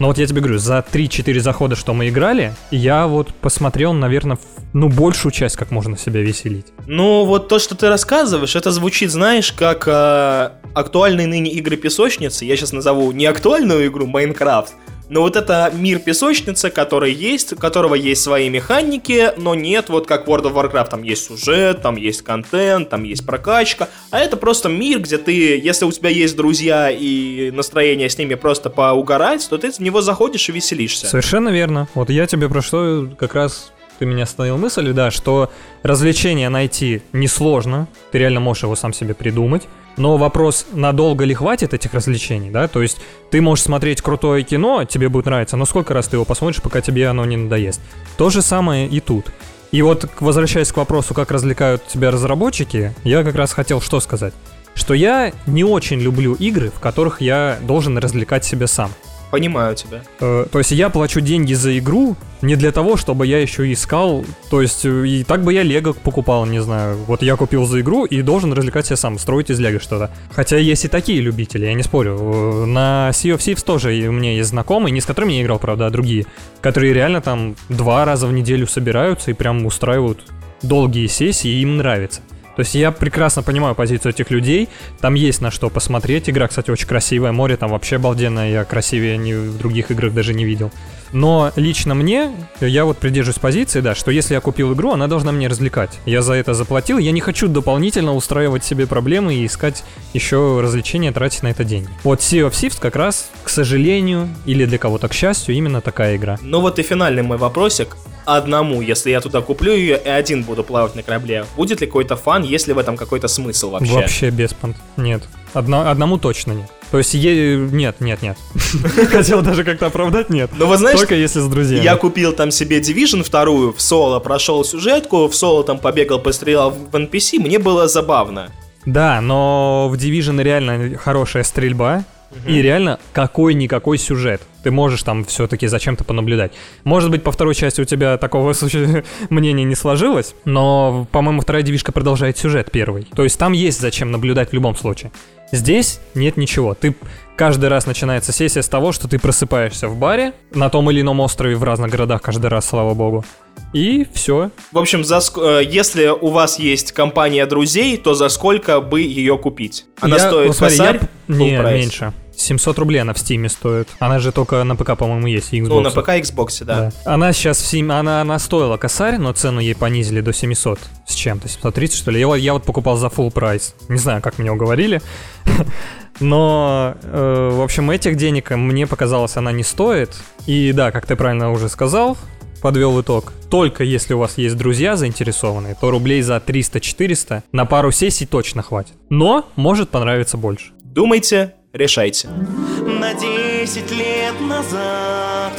[0.00, 4.38] Но вот я тебе говорю, за 3-4 захода, что мы играли, я вот посмотрел, наверное,
[4.72, 6.66] ну, большую часть, как можно себя веселить.
[6.86, 12.44] Ну, вот то, что ты рассказываешь, это звучит, знаешь, как э, актуальные ныне игры песочницы.
[12.44, 14.74] Я сейчас назову не актуальную игру Майнкрафт,
[15.08, 20.06] но вот это мир песочницы, который есть, у которого есть свои механики, но нет, вот
[20.06, 24.36] как World of Warcraft, там есть сюжет, там есть контент, там есть прокачка, а это
[24.36, 29.46] просто мир, где ты, если у тебя есть друзья и настроение с ними просто поугарать,
[29.48, 31.06] то ты в него заходишь и веселишься.
[31.06, 31.88] Совершенно верно.
[31.94, 35.50] Вот я тебе про что как раз ты меня остановил мысль, да, что
[35.82, 39.62] развлечение найти несложно, ты реально можешь его сам себе придумать.
[39.96, 42.66] Но вопрос, надолго ли хватит этих развлечений, да?
[42.66, 42.98] То есть
[43.30, 46.80] ты можешь смотреть крутое кино, тебе будет нравиться, но сколько раз ты его посмотришь, пока
[46.80, 47.80] тебе оно не надоест.
[48.16, 49.26] То же самое и тут.
[49.70, 54.34] И вот, возвращаясь к вопросу, как развлекают тебя разработчики, я как раз хотел что сказать.
[54.74, 58.90] Что я не очень люблю игры, в которых я должен развлекать себя сам.
[59.34, 60.00] Понимаю тебя.
[60.20, 64.24] Э, то есть я плачу деньги за игру не для того, чтобы я еще искал.
[64.48, 66.98] То есть э, и так бы я Лего покупал, не знаю.
[67.08, 70.12] Вот я купил за игру и должен развлекать себя сам, строить из Лего что-то.
[70.30, 72.16] Хотя есть и такие любители, я не спорю.
[72.16, 75.58] Э, на Sea of Thieves тоже у меня есть знакомые, не с которыми я играл,
[75.58, 76.26] правда, а другие,
[76.60, 80.20] которые реально там два раза в неделю собираются и прям устраивают
[80.62, 82.20] долгие сессии, и им нравится.
[82.56, 84.68] То есть я прекрасно понимаю позицию этих людей,
[85.00, 89.16] там есть на что посмотреть, игра, кстати, очень красивая, море там вообще обалденное, я красивее
[89.16, 90.70] ни в других играх даже не видел.
[91.12, 95.30] Но лично мне, я вот придерживаюсь позиции, да, что если я купил игру, она должна
[95.30, 95.98] мне развлекать.
[96.06, 101.12] Я за это заплатил, я не хочу дополнительно устраивать себе проблемы и искать еще развлечения,
[101.12, 101.88] тратить на это деньги.
[102.02, 106.16] Вот Sea of Thieves как раз, к сожалению, или для кого-то к счастью, именно такая
[106.16, 106.36] игра.
[106.42, 110.64] Ну вот и финальный мой вопросик одному, если я туда куплю ее и один буду
[110.64, 113.92] плавать на корабле, будет ли какой-то фан, есть ли в этом какой-то смысл вообще?
[113.92, 114.76] Вообще без понт.
[114.96, 115.22] Нет.
[115.52, 116.70] Одно, одному точно нет.
[116.90, 117.56] То есть е...
[117.56, 118.36] нет, нет, нет.
[119.10, 120.50] Хотел даже как-то оправдать, нет.
[120.56, 121.82] Ну вот знаешь, только если с друзьями.
[121.82, 126.70] Я купил там себе Division вторую в соло, прошел сюжетку, в соло там побегал, пострелял
[126.70, 128.50] в NPC, мне было забавно.
[128.86, 132.04] Да, но в Division реально хорошая стрельба,
[132.42, 132.52] Угу.
[132.52, 134.42] И реально какой-никакой сюжет.
[134.62, 136.52] Ты можешь там все-таки зачем-то понаблюдать.
[136.84, 138.54] Может быть, по второй части у тебя такого
[139.30, 143.06] мнения не сложилось, но, по-моему, вторая девишка продолжает сюжет первый.
[143.14, 145.12] То есть там есть зачем наблюдать в любом случае.
[145.52, 146.74] Здесь нет ничего.
[146.74, 146.96] Ты
[147.36, 151.20] каждый раз начинается сессия с того, что ты просыпаешься в баре на том или ином
[151.20, 153.24] острове в разных городах каждый раз, слава богу.
[153.72, 154.50] И все.
[154.72, 159.36] В общем, за, э, если у вас есть компания друзей, то за сколько бы ее
[159.38, 159.84] купить?
[160.00, 161.00] Она Я- стоит ну, смотри, косарь?
[161.28, 161.80] я- full Не, прайс.
[161.80, 162.12] меньше.
[162.36, 163.88] 700 рублей она в Стиме стоит.
[163.98, 165.52] Она же только на ПК, по-моему, есть.
[165.52, 166.02] и Ну, на Xbox.
[166.02, 166.92] ПК Xbox, да.
[167.04, 167.12] Да.
[167.12, 171.14] Она сейчас в Steam, она, она стоила косарь, но цену ей понизили до 700 с
[171.14, 172.20] чем-то, 730 что ли.
[172.20, 173.74] Я, вот- я вот покупал за full прайс.
[173.88, 175.00] Не знаю, как меня уговорили.
[176.20, 180.10] Но, э, в общем, этих денег мне показалось она не стоит.
[180.46, 182.16] И да, как ты правильно уже сказал,
[182.62, 183.32] подвел итог.
[183.50, 188.62] Только если у вас есть друзья заинтересованные, то рублей за 300-400 на пару сессий точно
[188.62, 188.94] хватит.
[189.10, 190.72] Но может понравиться больше.
[190.84, 192.28] Думайте, решайте.
[192.28, 195.52] На 10 лет назад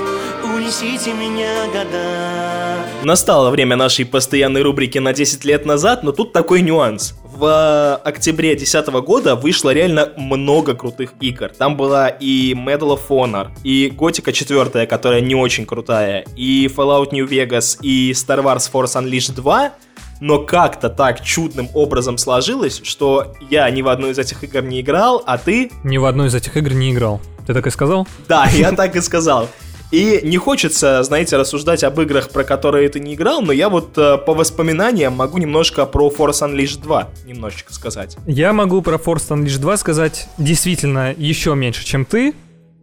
[0.44, 6.62] Унесите меня года Настало время нашей постоянной рубрики на 10 лет назад, но тут такой
[6.62, 7.14] нюанс.
[7.24, 11.50] В октябре 2010 года вышло реально много крутых игр.
[11.50, 17.10] Там была и Medal of Honor, и Готика 4, которая не очень крутая, и Fallout
[17.12, 19.74] New Vegas, и Star Wars Force Unleashed 2,
[20.20, 24.82] но как-то так чудным образом сложилось, что я ни в одну из этих игр не
[24.82, 27.22] играл, а ты Ни в одну из этих игр не играл.
[27.46, 28.08] Ты так и сказал?
[28.28, 29.48] да, я так и сказал.
[29.92, 33.98] И не хочется, знаете, рассуждать об играх, про которые ты не играл, но я вот
[33.98, 38.18] э, по воспоминаниям могу немножко про Force Unleashed 2 немножечко сказать.
[38.26, 42.34] Я могу про Force Unleashed 2 сказать действительно еще меньше, чем ты.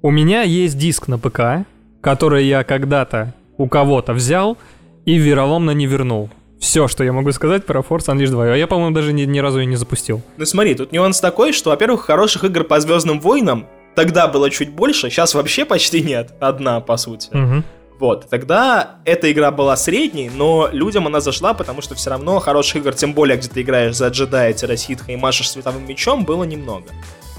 [0.01, 1.67] У меня есть диск на ПК,
[2.01, 4.57] который я когда-то у кого-то взял
[5.05, 6.31] и вероломно не вернул.
[6.63, 8.53] Все, что я могу сказать про Force Unleashed 2.
[8.53, 10.23] А я, по-моему, даже ни, ни разу ее не запустил.
[10.37, 14.71] Ну смотри, тут нюанс такой, что, во-первых, хороших игр по Звездным войнам тогда было чуть
[14.71, 16.33] больше, сейчас вообще почти нет.
[16.39, 17.29] Одна, по сути.
[17.33, 17.65] Мгм.
[17.99, 22.77] Вот, тогда эта игра была средней, но людям она зашла, потому что все равно хороших
[22.77, 26.87] игр, тем более, где ты играешь за джедая-ситха и машешь световым мечом, было немного.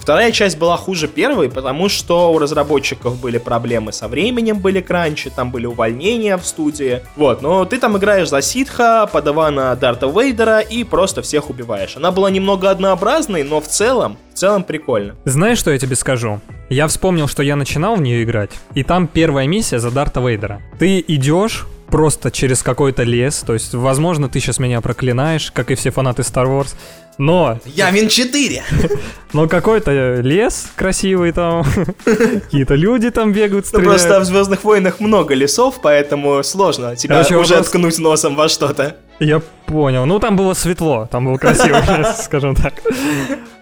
[0.04, 5.30] Вторая часть была хуже первой, потому что у разработчиков были проблемы со временем, были кранчи,
[5.30, 7.00] там были увольнения в студии.
[7.16, 11.96] Вот, но ты там играешь за ситха, подавана Дарта Вейдера и просто всех убиваешь.
[11.96, 15.16] Она была немного однообразной, но в целом, в целом прикольно.
[15.24, 16.42] Знаешь, что я тебе скажу?
[16.68, 20.62] Я вспомнил, что я начинал в нее играть, и там первая миссия за Дарта Вейдера.
[20.80, 25.76] Ты идешь просто через какой-то лес, то есть, возможно, ты сейчас меня проклинаешь, как и
[25.76, 26.76] все фанаты Star Wars,
[27.18, 28.64] но Я Вин 4!
[29.34, 31.64] Но какой-то лес красивый там,
[32.06, 34.02] какие-то люди там бегают, Ну стреляют.
[34.02, 38.48] просто в Звездных войнах много лесов, поэтому сложно тебя Короче, уже вопрос- ткнуть носом во
[38.48, 38.96] что-то.
[39.20, 40.06] Я понял.
[40.06, 42.74] Ну, там было светло, там был красивый лес, скажем так.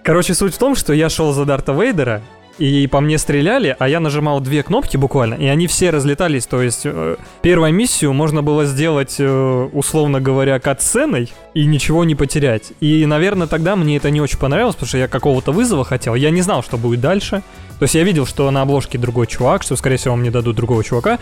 [0.03, 2.21] Короче, суть в том, что я шел за Дарта Вейдера,
[2.61, 6.45] и по мне стреляли, а я нажимал две кнопки буквально, и они все разлетались.
[6.45, 12.13] То есть э, первую миссию можно было сделать, э, условно говоря, кат-сценой и ничего не
[12.13, 12.73] потерять.
[12.79, 16.13] И, наверное, тогда мне это не очень понравилось, потому что я какого-то вызова хотел.
[16.13, 17.41] Я не знал, что будет дальше.
[17.79, 20.83] То есть я видел, что на обложке другой чувак, что, скорее всего, мне дадут другого
[20.83, 21.17] чувака.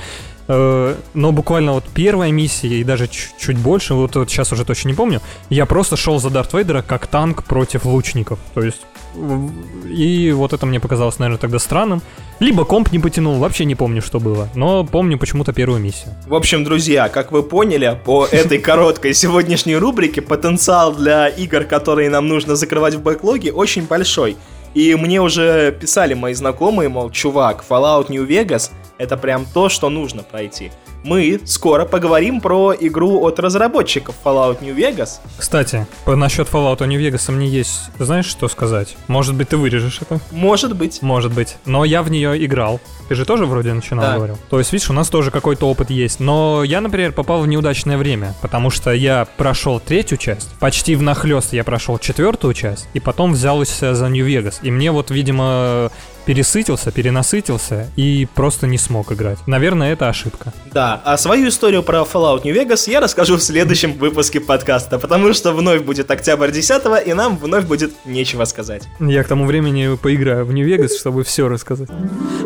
[0.49, 4.89] Э, Но буквально вот первая миссия и даже чуть, больше, вот, вот сейчас уже точно
[4.89, 8.39] не помню, я просто шел за Дарт Вейдера как танк против лучников.
[8.54, 8.82] То есть
[9.15, 12.02] и вот это мне показалось, наверное, тогда странным.
[12.39, 14.50] Либо комп не потянул, вообще не помню, что было.
[14.56, 16.13] Но помню почему-то первую миссию.
[16.28, 22.10] В общем, друзья, как вы поняли, по этой короткой сегодняшней рубрике потенциал для игр, которые
[22.10, 24.38] нам нужно закрывать в бэклоге, очень большой.
[24.74, 29.89] И мне уже писали мои знакомые, мол, чувак, Fallout New Vegas это прям то, что
[29.89, 30.71] нужно пройти.
[31.03, 35.19] Мы скоро поговорим про игру от разработчиков Fallout New Vegas.
[35.38, 38.97] Кстати, по насчет Fallout New Vegas мне есть, знаешь, что сказать?
[39.07, 40.19] Может быть, ты вырежешь это?
[40.31, 41.01] Может быть.
[41.01, 41.55] Может быть.
[41.65, 42.81] Но я в нее играл.
[43.07, 44.15] Ты же тоже вроде начинал, Да.
[44.17, 44.38] говорил.
[44.49, 46.19] То есть, видишь, у нас тоже какой-то опыт есть.
[46.19, 51.01] Но я, например, попал в неудачное время, потому что я прошел третью часть, почти в
[51.01, 54.59] нахлест я прошел четвертую часть, и потом взялся за Нью-Вегас.
[54.63, 55.91] И мне вот, видимо,
[56.29, 59.39] пересытился, перенасытился и просто не смог играть.
[59.47, 60.53] Наверное, это ошибка.
[60.71, 65.33] Да, а свою историю про Fallout New Vegas я расскажу в следующем выпуске подкаста, потому
[65.33, 68.83] что вновь будет октябрь 10 и нам вновь будет нечего сказать.
[68.99, 71.89] Я к тому времени поиграю в Нью-Вегас, чтобы все рассказать.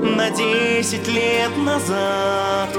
[0.01, 2.69] На 10 лет назад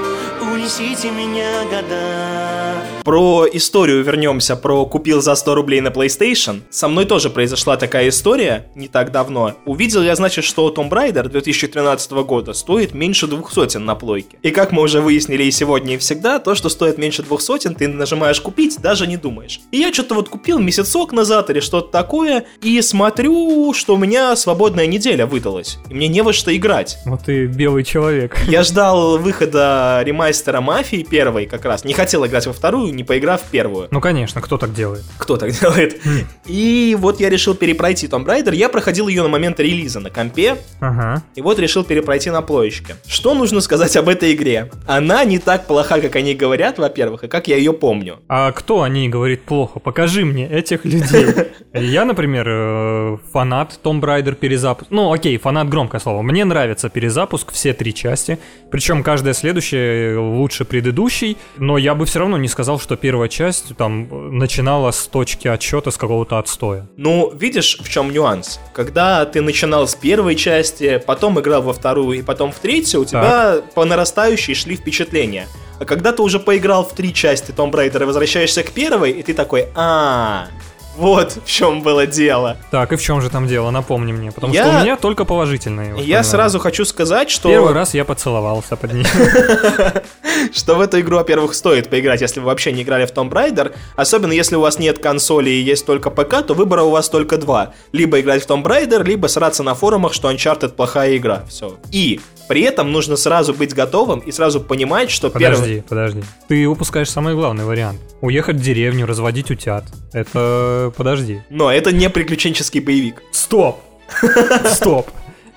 [0.41, 6.61] Унесите меня года Про историю вернемся, про купил за 100 рублей на PlayStation.
[6.71, 9.53] Со мной тоже произошла такая история не так давно.
[9.65, 14.37] Увидел я, значит, что Tomb Raider 2013 года стоит меньше двух сотен на плойке.
[14.41, 17.75] И как мы уже выяснили и сегодня, и всегда, то, что стоит меньше двух сотен,
[17.75, 19.61] ты нажимаешь купить, даже не думаешь.
[19.71, 24.35] И я что-то вот купил месяцок назад или что-то такое, и смотрю, что у меня
[24.35, 25.77] свободная неделя выдалась.
[25.91, 26.97] И мне не во что играть.
[27.05, 28.35] Вот ты белый человек.
[28.47, 31.83] Я ждал выхода ремастера мастера мафии первой как раз.
[31.85, 33.87] Не хотел играть во вторую, не поиграв первую.
[33.91, 35.03] Ну, конечно, кто так делает?
[35.17, 36.01] Кто так делает?
[36.45, 38.55] И вот я решил перепройти Tomb Raider.
[38.55, 40.57] Я проходил ее на момент релиза на компе.
[40.79, 41.23] Ага.
[41.35, 42.95] И вот решил перепройти на плоечке.
[43.07, 44.69] Что нужно сказать об этой игре?
[44.87, 48.19] Она не так плоха, как они говорят, во-первых, и как я ее помню.
[48.27, 49.79] А кто о ней говорит плохо?
[49.79, 51.25] Покажи мне этих людей.
[51.73, 54.91] Я, например, э, фанат Tomb Raider перезапуск.
[54.91, 56.21] Ну, окей, фанат громкое слово.
[56.21, 58.37] Мне нравится перезапуск, все три части.
[58.71, 61.37] Причем каждая следующая лучше предыдущей.
[61.57, 65.89] Но я бы все равно не сказал, что первая часть там начинала с точки отсчета
[65.89, 66.87] с какого-то отстоя.
[66.97, 68.59] Ну, видишь, в чем нюанс?
[68.73, 73.05] Когда ты начинал с первой части, потом играл во вторую и потом в третью, у
[73.05, 75.47] тебя по нарастающей шли впечатления.
[75.79, 79.23] А когда ты уже поиграл в три части Tomb Raider и возвращаешься к первой, и
[79.23, 80.47] ты такой, а,
[80.97, 82.57] вот в чем было дело.
[82.71, 83.71] Так, и в чем же там дело?
[83.71, 84.31] Напомни мне.
[84.31, 85.95] Потому Я- что у меня только положительные.
[86.03, 87.49] Я сразу хочу сказать, что...
[87.49, 89.05] Первый раз я поцеловался под ней.
[90.53, 93.73] что в эту игру, во-первых, стоит поиграть, если вы вообще не играли в Tomb Raider.
[93.95, 97.37] Особенно если у вас нет консоли и есть только ПК, то выбора у вас только
[97.37, 97.73] два.
[97.91, 101.43] Либо играть в Tomb Raider, либо сраться на форумах, что Uncharted плохая игра.
[101.49, 101.77] Все.
[101.91, 105.55] И при этом нужно сразу быть готовым и сразу понимать, что первый...
[105.55, 106.23] Подожди, подожди.
[106.47, 107.99] Ты упускаешь самый главный вариант.
[108.21, 109.85] Уехать в деревню, разводить утят.
[110.13, 110.93] Это...
[110.95, 111.41] Подожди.
[111.49, 113.21] Но это не приключенческий боевик.
[113.31, 113.79] Стоп!
[114.65, 115.09] Стоп!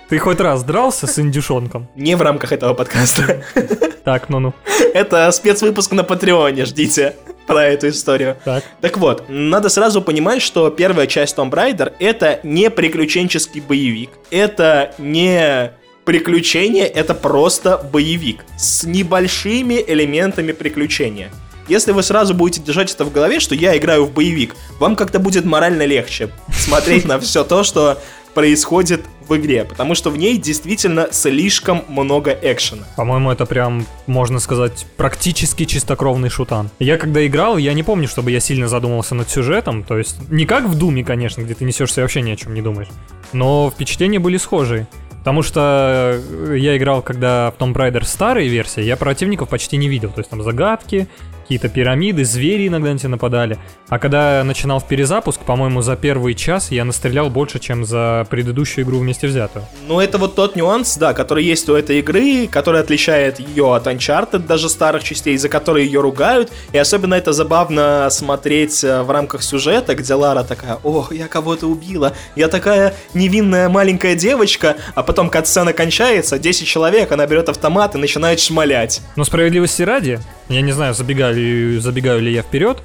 [0.09, 1.89] Ты хоть раз дрался с индюшонком?
[1.95, 3.43] Не в рамках этого подкаста.
[4.05, 4.55] Так, ну-ну.
[4.95, 7.15] Это спецвыпуск на Патреоне, ждите
[7.47, 8.39] про эту историю.
[8.43, 8.65] Так.
[8.81, 14.95] Так вот, надо сразу понимать, что первая часть Tomb Raider это не приключенческий боевик, это
[14.97, 15.73] не
[16.09, 21.31] приключение, это просто боевик с небольшими элементами приключения.
[21.69, 25.19] Если вы сразу будете держать это в голове, что я играю в боевик, вам как-то
[25.19, 27.99] будет морально легче смотреть на все то, что
[28.33, 32.87] происходит в игре, потому что в ней действительно слишком много экшена.
[32.97, 36.71] По-моему, это прям, можно сказать, практически чистокровный шутан.
[36.79, 39.85] Я когда играл, я не помню, чтобы я сильно задумался над сюжетом.
[39.85, 42.55] То есть, не как в Думе, конечно, где ты несешься и вообще ни о чем
[42.55, 42.89] не думаешь.
[43.35, 44.87] Но впечатления были схожие.
[45.19, 49.89] Потому что э, я играл, когда в Tomb Raider старые версии, я противников почти не
[49.89, 50.11] видел.
[50.11, 51.09] То есть там загадки,
[51.49, 53.59] какие-то пирамиды, звери иногда на тебя нападали.
[53.89, 58.85] А когда начинал в перезапуск, по-моему, за первый час я настрелял больше, чем за предыдущую
[58.85, 59.65] игру вместе взятую.
[59.87, 63.87] Ну, это вот тот нюанс, да, который есть у этой игры, который отличает ее от
[63.87, 66.53] Uncharted, даже старых частей, за которые ее ругают.
[66.73, 71.67] И особенно это забавно смотреть э, в рамках сюжета, где Лара такая, ох, я кого-то
[71.67, 77.95] убила, я такая невинная маленькая девочка, а потом катсцена кончается, 10 человек, она берет автомат
[77.95, 79.01] и начинает шмалять.
[79.17, 81.38] Но справедливости ради, я не знаю, забегаю
[81.81, 82.83] забегаю ли я вперед,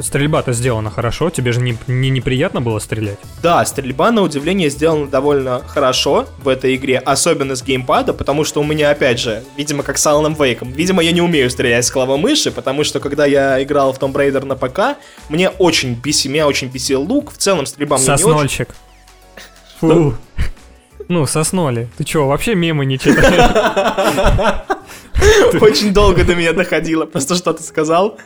[0.00, 3.18] стрельба-то сделана хорошо, тебе же не, не неприятно было стрелять.
[3.42, 8.60] Да, стрельба, на удивление, сделана довольно хорошо в этой игре, особенно с геймпада, потому что
[8.60, 11.90] у меня, опять же, видимо, как с Alan Вейком, видимо, я не умею стрелять с
[11.90, 16.32] клавомыши, мыши, потому что, когда я играл в Tomb Raider на ПК, мне очень бесил,
[16.32, 18.24] меня очень бесил лук, в целом стрельба мне не очень...
[18.24, 18.68] Соснольщик.
[19.80, 20.14] Фу.
[21.08, 21.88] Ну, сосноли.
[21.98, 24.64] Ты чё, вообще мемы не читаешь?
[25.60, 28.18] Очень долго до меня доходило, просто что ты сказал.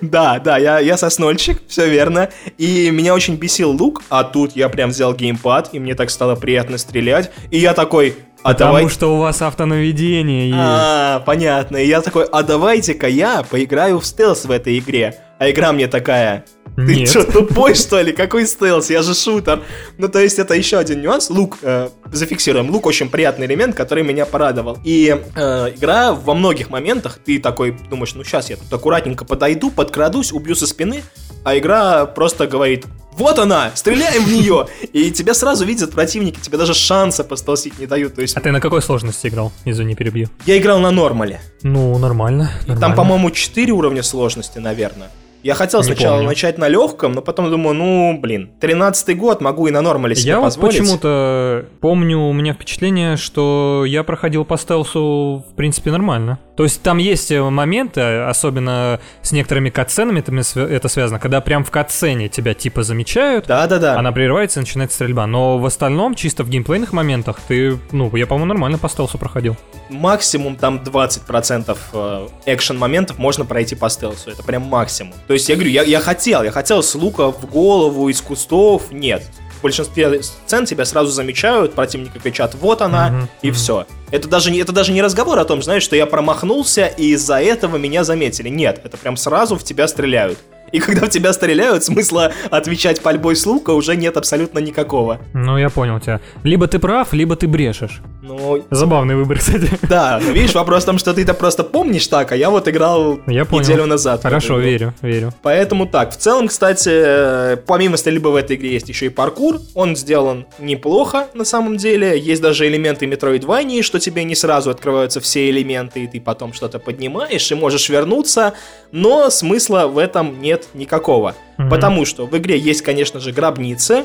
[0.00, 2.30] Да, да, я, я соснольщик, все верно.
[2.58, 6.34] И меня очень бесил лук, а тут я прям взял геймпад, и мне так стало
[6.34, 7.30] приятно стрелять.
[7.50, 8.88] И я такой, а Потому давай...
[8.88, 10.58] что у вас автонаведение есть.
[10.60, 11.76] А, понятно.
[11.76, 15.16] И я такой, а давайте-ка я поиграю в стелс в этой игре.
[15.38, 16.44] А игра мне такая,
[16.76, 17.08] ты Нет.
[17.08, 18.12] что, тупой что ли?
[18.12, 18.90] Какой стелс?
[18.90, 19.62] Я же шутер.
[19.98, 21.28] Ну, то есть это еще один нюанс.
[21.30, 24.78] Лук, э, зафиксируем, лук очень приятный элемент, который меня порадовал.
[24.84, 29.70] И э, игра во многих моментах, ты такой думаешь, ну сейчас я тут аккуратненько подойду,
[29.70, 31.02] подкрадусь, убью со спины,
[31.44, 34.66] а игра просто говорит, вот она, стреляем в нее.
[34.92, 38.14] И тебя сразу видят противники, тебе даже шанса постелсить не дают.
[38.14, 39.52] То есть А ты на какой сложности играл?
[39.66, 40.28] Извини, перебью.
[40.46, 41.40] я играл на нормале.
[41.62, 42.50] Ну, нормально.
[42.60, 42.96] Там, нормально.
[42.96, 45.10] по-моему, 4 уровня сложности, наверное.
[45.42, 46.28] Я хотел Не сначала помню.
[46.28, 50.28] начать на легком, но потом думаю, ну, блин, 13-й год, могу и на нормале себе
[50.30, 50.78] Я вот позволить.
[50.78, 56.38] почему-то помню, у меня впечатление, что я проходил по стелсу, в принципе, нормально.
[56.56, 61.70] То есть там есть э, моменты, особенно с некоторыми катсценами это связано, когда прям в
[61.70, 63.98] катсцене тебя типа замечают, Да-да-да.
[63.98, 65.26] она прерывается и начинается стрельба.
[65.26, 69.56] Но в остальном, чисто в геймплейных моментах, ты, ну, я, по-моему, нормально по стелсу проходил.
[69.88, 74.30] Максимум там 20% э, экшен-моментов можно пройти по стелсу.
[74.30, 75.14] Это прям максимум.
[75.26, 78.92] То есть я говорю, я, я хотел, я хотел с лука в голову, из кустов.
[78.92, 79.22] Нет.
[79.62, 83.86] В большинстве сцен тебя сразу замечают, противники кричат, вот она, Мгм, и все.
[84.10, 87.40] Это даже, не, это даже не разговор о том, знаешь, что я промахнулся, и из-за
[87.40, 88.48] этого меня заметили.
[88.48, 90.40] Нет, это прям сразу в тебя стреляют.
[90.72, 95.20] И когда в тебя стреляют, смысла отвечать пальбой с лука уже нет абсолютно никакого.
[95.34, 96.20] Ну, я понял тебя.
[96.42, 98.00] Либо ты прав, либо ты брешешь.
[98.22, 99.68] Ну, Забавный выбор, кстати.
[99.82, 102.68] да, но видишь, вопрос в том, что ты это просто помнишь так, а я вот
[102.68, 103.64] играл Я понял.
[103.64, 104.22] неделю назад.
[104.22, 105.32] Хорошо, верю, верю.
[105.42, 109.58] Поэтому так, в целом, кстати, э, помимо стрельбы в этой игре есть еще и паркур.
[109.74, 112.18] Он сделан неплохо, на самом деле.
[112.18, 116.78] Есть даже элементы Metroidvania, что тебе не сразу открываются все элементы, и ты потом что-то
[116.78, 118.54] поднимаешь и можешь вернуться.
[118.92, 121.34] Но смысла в этом нет никакого.
[121.58, 121.70] Мгм.
[121.70, 124.04] Потому что в игре есть, конечно же, гробницы,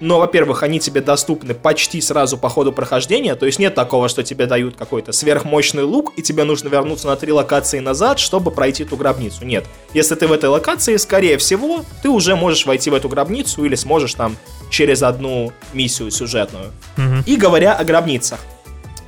[0.00, 4.22] но, во-первых, они тебе доступны почти сразу по ходу прохождения, то есть нет такого, что
[4.22, 8.84] тебе дают какой-то сверхмощный лук, и тебе нужно вернуться на три локации назад, чтобы пройти
[8.84, 9.44] ту гробницу.
[9.44, 9.64] Нет.
[9.94, 13.74] Если ты в этой локации, скорее всего, ты уже можешь войти в эту гробницу или
[13.74, 14.36] сможешь там
[14.70, 16.72] через одну миссию сюжетную.
[16.96, 17.22] Мгм.
[17.24, 18.40] И говоря о гробницах.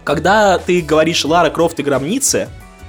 [0.04, 2.48] Когда ты говоришь Лара Крофт и гробницы,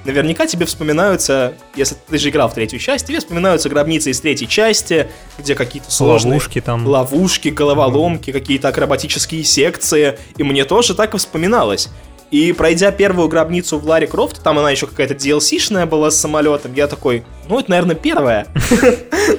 [0.09, 4.47] наверняка тебе вспоминаются, если ты же играл в третью часть, тебе вспоминаются гробницы из третьей
[4.47, 6.87] части, где какие-то сложные Ловушки там.
[6.87, 10.17] ловушки, головоломки, какие-то акробатические секции.
[10.37, 11.89] И мне тоже так и вспоминалось.
[12.31, 16.73] И пройдя первую гробницу в Ларе Крофт, там она еще какая-то DLC-шная была с самолетом,
[16.75, 18.47] я такой, ну это, наверное, первая.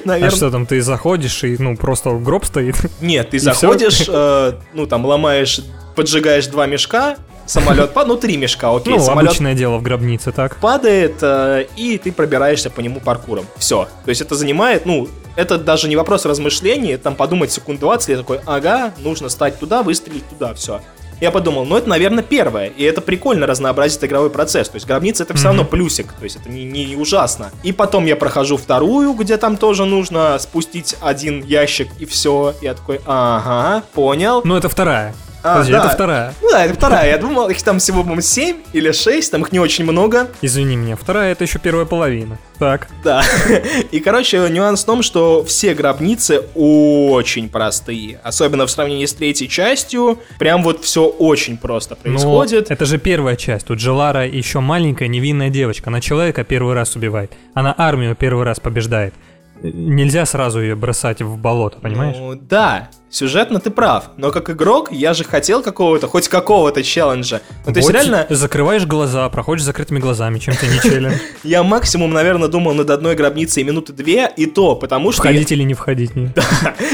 [0.05, 2.75] А что там, ты заходишь и, ну, просто гроб стоит?
[3.01, 5.61] Нет, ты заходишь, э, ну там ломаешь,
[5.95, 7.17] поджигаешь два мешка,
[7.51, 10.57] самолет, ну три мешка, окей, Ну, обычное дело в гробнице, так?
[10.57, 13.45] падает, э, и ты пробираешься по нему паркуром.
[13.57, 13.87] Все.
[14.05, 18.17] То есть это занимает, ну, это даже не вопрос размышлений, там подумать секунд 20, я
[18.17, 20.81] такой, ага, нужно стать туда, выстрелить туда, все.
[21.21, 24.69] Я подумал, ну это, наверное, первое, и это прикольно разнообразит игровой процесс.
[24.69, 27.51] То есть гробница это все равно плюсик, то есть это не, не ужасно.
[27.61, 32.55] И потом я прохожу вторую, где там тоже нужно спустить один ящик и все.
[32.63, 34.41] Я такой, ага, понял.
[34.43, 35.13] Ну, это вторая.
[35.43, 35.79] А, Подожди, да.
[35.79, 36.33] это вторая.
[36.41, 37.09] Ну да, это вторая.
[37.09, 40.27] Я думал, их там всего, по-моему, 7 или 6, там их не очень много.
[40.41, 42.37] Извини меня, вторая это еще первая половина.
[42.59, 42.87] Так.
[43.03, 43.23] Да.
[43.91, 48.19] И, короче, нюанс в том, что все гробницы очень простые.
[48.23, 50.19] Особенно в сравнении с третьей частью.
[50.37, 52.69] Прям вот все очень просто Ну, происходит.
[52.69, 53.65] это же первая часть.
[53.65, 55.89] Тут же Лара еще маленькая невинная девочка.
[55.89, 57.31] Она человека первый раз убивает.
[57.55, 59.15] Она армию первый раз побеждает.
[59.63, 62.15] Нельзя сразу ее бросать в болото, понимаешь?
[62.17, 64.11] Ну, да, сюжетно ты прав.
[64.17, 67.41] Но как игрок я же хотел какого-то, хоть какого-то челленджа.
[67.67, 71.17] Ну, то есть реально, Закрываешь глаза, проходишь закрытыми глазами, чем ты не челлендж.
[71.43, 75.21] я максимум, наверное, думал над одной гробницей минуты две, и то потому что...
[75.21, 76.11] Входить или не входить.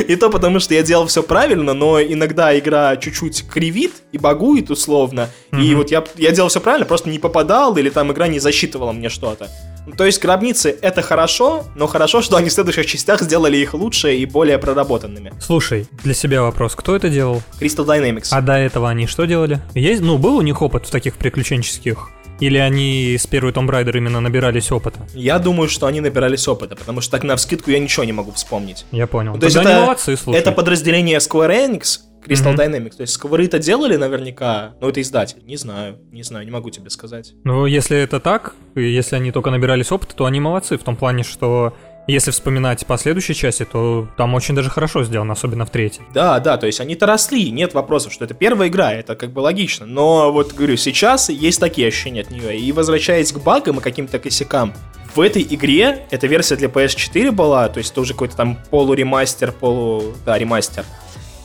[0.08, 4.70] И то потому, что я делал все правильно, но иногда игра чуть-чуть кривит и багует
[4.70, 5.30] условно.
[5.58, 9.08] И вот я делал все правильно, просто не попадал, или там игра не засчитывала мне
[9.10, 9.48] что-то.
[9.88, 13.74] Ну, То есть гробницы это хорошо, но хорошо, что они в следующих частях сделали их
[13.74, 15.32] лучше и более проработанными.
[15.40, 17.42] Слушай, для себя вопрос, кто это делал?
[17.62, 18.28] Crystal Dynamics.
[18.32, 19.62] А до этого они что делали?
[19.74, 22.10] Есть, ну, был у них опыт в таких приключенческих?
[22.40, 25.00] Или они с первой Tomb Raider именно набирались опыта?
[25.14, 28.32] Я думаю, что они набирались опыта, потому что так на вскидку я ничего не могу
[28.32, 28.86] вспомнить.
[28.92, 29.34] Я понял.
[29.34, 30.38] Ну, то есть это, молодцы, слушай.
[30.40, 32.60] это подразделение Square Enix, Crystal Мгм.
[32.62, 32.98] Dynamics.
[32.98, 35.42] То есть это делали наверняка, но это издатель.
[35.46, 37.34] Не знаю, не знаю, не могу тебе сказать.
[37.44, 41.24] Ну, если это так, если они только набирались опыта, то они молодцы в том плане,
[41.24, 41.76] что
[42.08, 46.06] если вспоминать последующие части, то там очень даже хорошо сделано, особенно в третьей.
[46.14, 49.40] Да, да, то есть они-то росли, нет вопросов, что это первая игра, это как бы
[49.40, 49.86] логично.
[49.86, 52.58] Но вот, говорю, сейчас есть такие ощущения от нее.
[52.58, 54.74] И возвращаясь к багам и каким-то косякам,
[55.16, 59.52] в этой игре, эта версия для PS4 была, то есть это уже какой-то там полуремастер,
[59.52, 60.14] полу...
[60.26, 60.86] да, ремастер.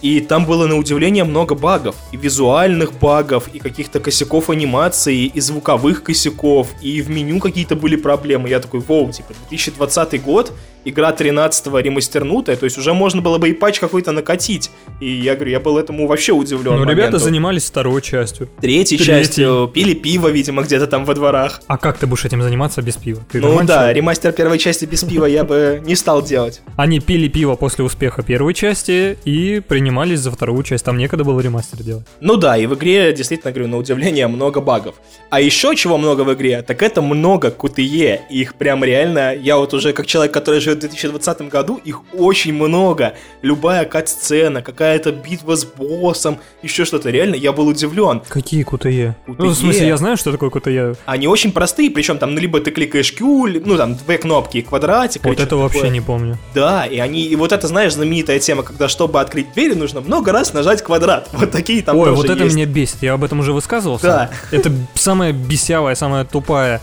[0.03, 1.95] И там было на удивление много багов.
[2.11, 7.97] И визуальных багов, и каких-то косяков анимации, и звуковых косяков, и в меню какие-то были
[7.97, 8.49] проблемы.
[8.49, 10.53] Я такой, воу, типа, 2020 год,
[10.85, 14.71] игра 13-го ремастернутая, то есть уже можно было бы и патч какой-то накатить.
[15.01, 16.77] И я говорю, я был этому вообще удивлен.
[16.77, 18.49] Ну, ребята занимались второй частью.
[18.61, 19.07] Третьей Третьей.
[19.07, 21.61] частью, пили пиво, видимо, где-то там во дворах.
[21.66, 23.23] А как ты будешь этим заниматься без пива?
[23.31, 26.62] Ты ну да, ремастер первой части без пива я бы не стал делать.
[26.77, 30.85] Они пили пиво после успеха первой части и принимались за вторую часть.
[30.85, 32.07] Там некогда было ремастер делать.
[32.21, 34.97] Ну да, и в игре, действительно, говорю, на удивление, много багов.
[35.31, 38.21] А еще чего много в игре, так это много QTE.
[38.31, 42.55] Их прям реально, я вот уже как человек, который живет в 2020 году, их очень
[42.55, 43.15] много.
[43.43, 47.11] Любая кат-сцена, какая-то битва с боссом, еще что-то.
[47.11, 48.23] Реально, я был удивлен.
[48.29, 49.15] Какие QTE?
[49.27, 50.97] Ну, в смысле, я знаю, что такое QTE.
[51.07, 55.25] Они очень простые, причем там, ну, либо ты кликаешь Q, ну, там, две кнопки, квадратик.
[55.25, 55.93] Вот это вообще такое.
[55.93, 56.39] не помню.
[56.55, 60.33] Да, и они, и вот это, знаешь, знаменитая тема, когда, чтобы открыть дверь, нужно много
[60.33, 61.29] раз нажать квадрат.
[61.43, 62.55] Вот такие там Ой, тоже вот это есть.
[62.55, 62.99] меня бесит.
[63.03, 64.07] Я об этом уже высказывался.
[64.07, 64.31] Да.
[64.57, 66.81] Это самая бесявая, самая тупая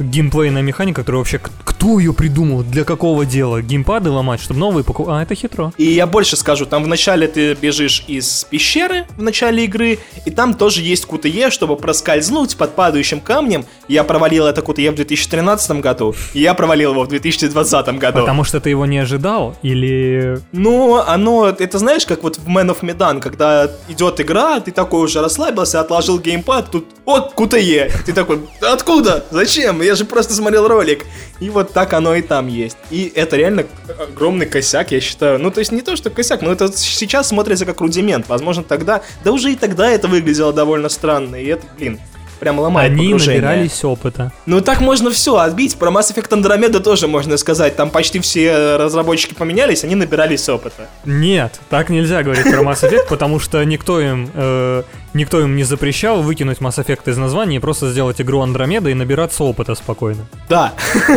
[0.00, 1.40] геймплейная механика, которую вообще
[1.80, 3.62] кто ее придумал, для какого дела?
[3.62, 5.14] Геймпады ломать, чтобы новые покупать?
[5.14, 5.72] А, это хитро.
[5.78, 10.52] И я больше скажу, там вначале ты бежишь из пещеры в начале игры, и там
[10.52, 13.64] тоже есть QTE, чтобы проскользнуть под падающим камнем.
[13.88, 18.20] Я провалил это QTE в 2013 году, и я провалил его в 2020 году.
[18.20, 19.56] Потому что ты его не ожидал?
[19.62, 20.38] Или...
[20.52, 25.04] Ну, оно, это знаешь, как вот в Man of Medan, когда идет игра, ты такой
[25.04, 27.90] уже расслабился, отложил геймпад, тут вот QTE.
[28.04, 29.24] Ты такой, откуда?
[29.30, 29.80] Зачем?
[29.80, 31.06] Я же просто смотрел ролик.
[31.40, 32.76] И вот так оно и там есть.
[32.90, 33.64] И это реально
[33.98, 35.38] огромный косяк, я считаю.
[35.38, 38.28] Ну, то есть не то, что косяк, но это сейчас смотрится как рудимент.
[38.28, 41.36] Возможно, тогда, да уже и тогда это выглядело довольно странно.
[41.36, 41.98] И это, блин,
[42.40, 43.42] прям ломает Они погружение.
[43.42, 44.32] набирались опыта.
[44.46, 45.76] Ну так можно все отбить.
[45.76, 47.76] Про Mass Effect Andromeda тоже можно сказать.
[47.76, 50.88] Там почти все разработчики поменялись, они набирались опыта.
[51.04, 54.82] Нет, так нельзя говорить про Mass Effect, потому что никто им, э,
[55.14, 58.94] никто им не запрещал выкинуть Mass Effect из названия и просто сделать игру Андромеда и
[58.94, 60.26] набираться опыта спокойно.
[60.48, 60.72] Да.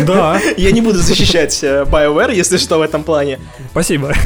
[0.06, 3.39] Да, Я не буду защищать э, BioWare, если что, в этом плане.
[3.72, 4.14] спасибо.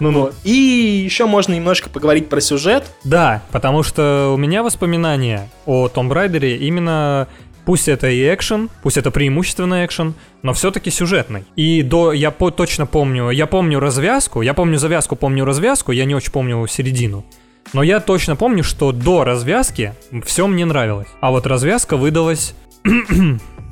[0.00, 0.30] Ну, ну.
[0.44, 2.84] И еще можно немножко поговорить про сюжет.
[3.02, 7.26] Да, потому что у меня воспоминания о Том Райдере именно
[7.68, 11.44] Пусть это и экшен, пусть это преимущественно экшен, но все-таки сюжетный.
[11.54, 16.06] И до, я по, точно помню, я помню развязку, я помню завязку, помню развязку, я
[16.06, 17.26] не очень помню середину.
[17.72, 19.94] Но я точно помню, что до развязки
[20.24, 21.08] все мне нравилось.
[21.20, 22.54] А вот развязка выдалась...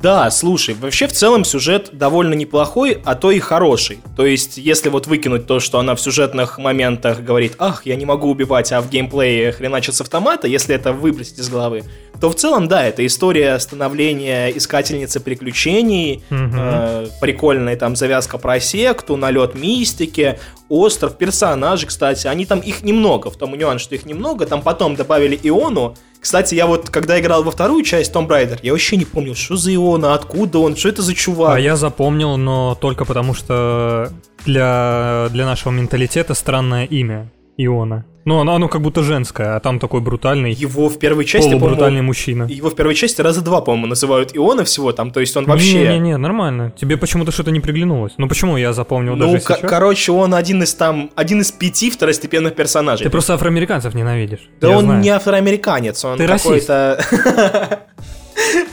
[0.06, 3.98] Да, слушай, вообще в целом сюжет довольно неплохой, а то и хороший.
[4.16, 8.04] То есть, если вот выкинуть то, что она в сюжетных моментах говорит, ах, я не
[8.04, 11.82] могу убивать, а в геймплее хреначит с автомата, если это выбросить из головы,
[12.20, 16.52] то в целом, да, это история становления искательницы приключений, Мгм.
[16.56, 20.38] э, прикольная там завязка про секту, налет мистики,
[20.68, 24.94] остров, персонажи, кстати, они там, их немного, в том нюанс, что их немного, там потом
[24.94, 25.96] добавили Иону,
[26.26, 29.54] кстати, я вот, когда играл во вторую часть Tomb Raider, я вообще не помнил, что
[29.54, 31.54] за Иона, откуда он, что это за чувак.
[31.54, 34.10] А я запомнил, но только потому, что
[34.44, 38.04] для, для нашего менталитета странное имя Иона.
[38.24, 42.02] Ну, оно, оно как будто женское, а там такой брутальный, Его в первой части, полубрутальный
[42.02, 42.42] мужчина.
[42.50, 45.78] его в первой части раза два, по-моему, называют Иона всего там, то есть он вообще...
[45.78, 46.72] Не-не-не, нормально.
[46.76, 48.14] Тебе почему-то что-то не приглянулось.
[48.18, 49.60] Ну почему я запомнил Ну, даже сейчас?
[49.60, 53.04] короче, он один из там, один из пяти второстепенных персонажей.
[53.04, 54.50] Ты просто афроамериканцев ненавидишь.
[54.60, 55.00] Да Я он знаю.
[55.02, 56.98] не афроамериканец, он Ты какой-то...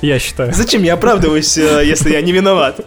[0.01, 0.51] Я считаю.
[0.53, 2.81] Зачем я оправдываюсь, э, если я не виноват?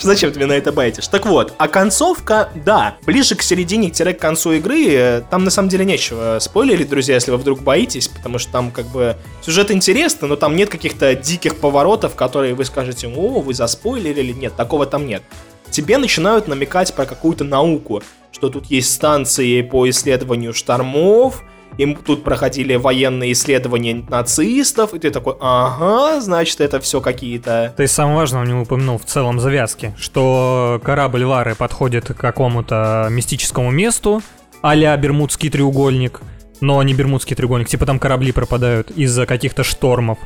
[0.00, 1.06] Зачем ты меня на это байтишь?
[1.06, 5.84] Так вот, а концовка, да, ближе к середине-к концу игры, э, там на самом деле
[5.84, 10.36] нечего спойлерить, друзья, если вы вдруг боитесь, потому что там как бы сюжет интересный, но
[10.36, 15.22] там нет каких-то диких поворотов, которые вы скажете, о, вы заспойлерили, нет, такого там нет.
[15.70, 21.42] Тебе начинают намекать про какую-то науку, что тут есть станции по исследованию штормов,
[21.78, 27.74] им тут проходили военные исследования нацистов, и ты такой, ага, значит, это все какие-то...
[27.76, 33.08] Ты самое важное у него упомянул в целом завязке, что корабль Лары подходит к какому-то
[33.10, 34.22] мистическому месту,
[34.62, 36.20] а-ля Бермудский треугольник,
[36.60, 40.18] но не Бермудский треугольник, типа там корабли пропадают из-за каких-то штормов.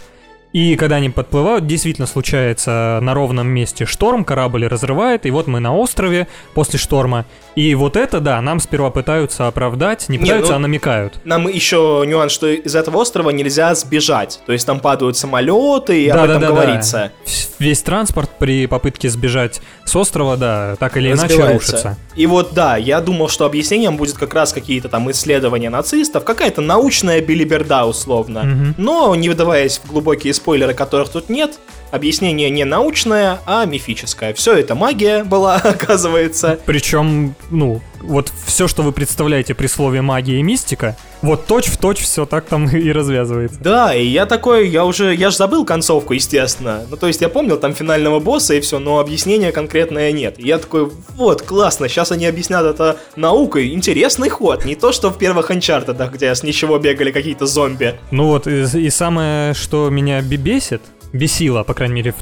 [0.52, 5.60] И когда они подплывают, действительно случается на ровном месте шторм, корабль разрывает, и вот мы
[5.60, 7.26] на острове после шторма.
[7.54, 11.20] И вот это, да, нам сперва пытаются оправдать, не Не, пытаются, ну- а намекают.
[11.24, 14.40] Нам еще нюанс, что из этого острова нельзя сбежать.
[14.46, 16.52] То есть там падают самолеты, и об этом Да-да-да-да.
[16.54, 17.12] говорится.
[17.26, 21.96] Вс- Весь транспорт при попытке сбежать с острова, да, так или иначе рушится.
[22.14, 26.60] И вот да, я думал, что объяснением будет как раз какие-то там исследования нацистов, какая-то
[26.60, 28.44] научная билиберда условно.
[28.44, 28.74] Мгм.
[28.78, 31.58] Но не выдаваясь в глубокие спойлеры, которых тут нет,
[31.90, 34.32] объяснение не научное, а мифическое.
[34.34, 36.58] Все это магия была, оказывается.
[36.64, 42.26] Причем, ну, вот все, что вы представляете при слове магия и мистика, вот точь-в-точь все
[42.26, 43.58] так там и развязывается.
[43.60, 46.84] Да, и я такой, я уже, я же забыл концовку, естественно.
[46.88, 50.38] Ну, то есть я помнил там финального босса и все, но объяснения конкретное нет.
[50.38, 53.72] И я такой, вот, классно, сейчас они объяснят это наукой.
[53.72, 57.98] Интересный ход, не то, что в первых Uncharted, где с ничего бегали какие-то зомби.
[58.10, 62.14] Ну вот, и, и самое, что меня бесит, бесило, по крайней мере,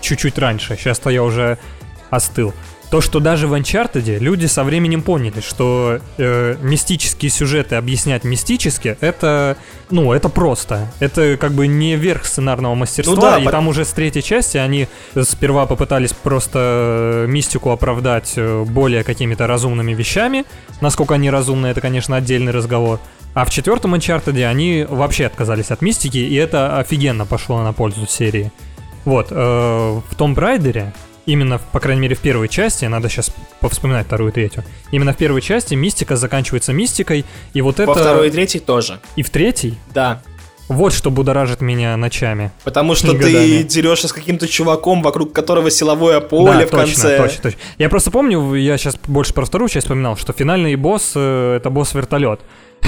[0.00, 1.58] чуть-чуть раньше, сейчас-то я уже
[2.10, 2.52] остыл,
[2.92, 8.98] то, что даже в Uncharted люди со временем поняли, что э, мистические сюжеты объяснять мистически,
[9.00, 9.56] это,
[9.88, 10.92] ну, это просто.
[11.00, 14.22] Это как бы не верх сценарного мастерства, Ну да, и по- там уже с третьей
[14.22, 14.88] части они
[15.22, 16.58] сперва попытались просто
[17.24, 20.44] э, мистику оправдать э, более какими-то разумными вещами.
[20.82, 23.00] Насколько они разумны, это, конечно, отдельный разговор.
[23.32, 28.06] А в четвертом Uncharted они вообще отказались от мистики, и это офигенно пошло на пользу
[28.06, 28.52] серии.
[29.06, 30.92] Вот, э, в Том Райдере,
[31.26, 35.16] именно, по крайней мере, в первой части, надо сейчас повспоминать вторую и третью, именно в
[35.16, 37.86] первой части мистика заканчивается мистикой, и вот это...
[37.86, 39.00] Во второй и третьей тоже.
[39.16, 39.78] И в третьей?
[39.94, 40.22] Да.
[40.68, 42.50] Вот что будоражит меня ночами.
[42.64, 47.18] Потому что ты дерешься с каким-то чуваком, вокруг которого силовое поле да, в точно, конце.
[47.18, 47.60] точно, точно.
[47.78, 51.68] Я просто помню, я сейчас больше про вторую часть вспоминал, что финальный босс э, это
[51.68, 52.40] босс вертолет.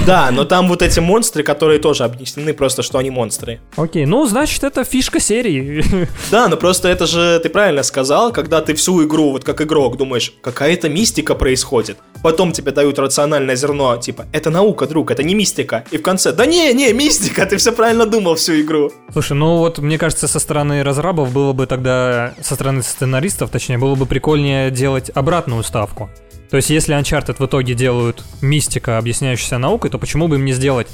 [0.05, 3.59] Да, но там вот эти монстры, которые тоже объяснены просто, что они монстры.
[3.75, 5.83] Окей, ну значит это фишка серии.
[6.31, 9.97] Да, но просто это же, ты правильно сказал, когда ты всю игру, вот как игрок,
[9.97, 11.97] думаешь, какая-то мистика происходит.
[12.25, 15.83] Потом тебе дают рациональное зерно, типа, это наука, друг, это не мистика.
[15.91, 18.91] И в конце, да не, не, мистика, ты все правильно думал всю игру.
[19.13, 23.77] Слушай, ну вот мне кажется, со стороны разрабов было бы тогда, со стороны сценаристов, точнее,
[23.77, 26.09] было бы прикольнее делать обратную ставку.
[26.49, 30.53] То есть, если Uncharted в итоге делают мистика, объясняющаяся наукой, то почему бы им не
[30.53, 30.87] сделать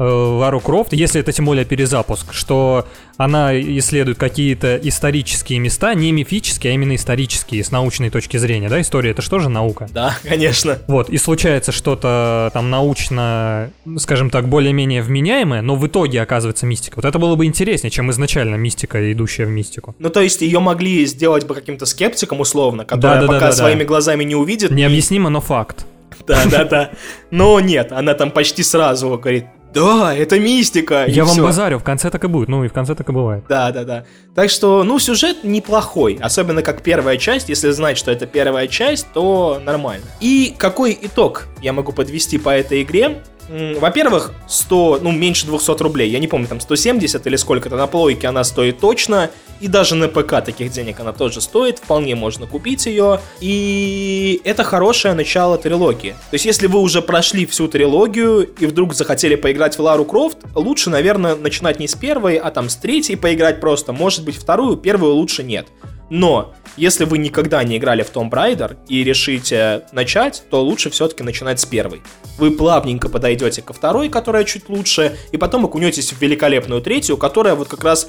[0.00, 2.86] Лару Крофт, если это тем более перезапуск, что
[3.18, 8.80] она исследует какие-то исторические места, не мифические, а именно исторические, с научной точки зрения, да,
[8.80, 9.88] история это что же наука?
[9.92, 10.78] Да, конечно.
[10.88, 16.96] Вот, и случается что-то там научно, скажем так, более-менее вменяемое, но в итоге оказывается мистика.
[16.96, 19.94] Вот это было бы интереснее, чем изначально мистика, идущая в мистику.
[19.98, 23.38] Ну, то есть ее могли сделать бы каким-то скептиком условно, который Да-да-да-да-да.
[23.38, 24.70] пока своими глазами не увидит.
[24.70, 25.84] Необъяснимо, но факт.
[26.26, 26.90] Да, да, да.
[27.30, 31.04] Но нет, она там почти сразу говорит, да, это мистика.
[31.06, 31.42] Я вам всё.
[31.44, 33.44] базарю, в конце так и будет, ну и в конце так и бывает.
[33.48, 34.04] Да, да, да.
[34.34, 36.18] Так что, ну, сюжет неплохой.
[36.20, 37.48] Особенно как первая часть.
[37.48, 40.04] Если знать, что это первая часть, то нормально.
[40.20, 43.22] И какой итог я могу подвести по этой игре?
[43.80, 46.08] Во-первых, 100, ну, меньше 200 рублей.
[46.08, 49.30] Я не помню, там 170 или сколько-то на плойке она стоит точно.
[49.60, 51.78] И даже на ПК таких денег она тоже стоит.
[51.78, 53.20] Вполне можно купить ее.
[53.40, 56.10] И это хорошее начало трилогии.
[56.30, 60.38] То есть, если вы уже прошли всю трилогию и вдруг захотели поиграть в Лару Крофт,
[60.54, 63.92] лучше, наверное, начинать не с первой, а там с третьей поиграть просто.
[63.92, 65.68] Может быть, вторую, первую лучше нет.
[66.10, 71.22] Но, если вы никогда не играли в Tomb Raider и решите начать, то лучше все-таки
[71.22, 72.02] начинать с первой.
[72.36, 77.54] Вы плавненько подойдете ко второй, которая чуть лучше, и потом окунетесь в великолепную третью, которая
[77.54, 78.08] вот как раз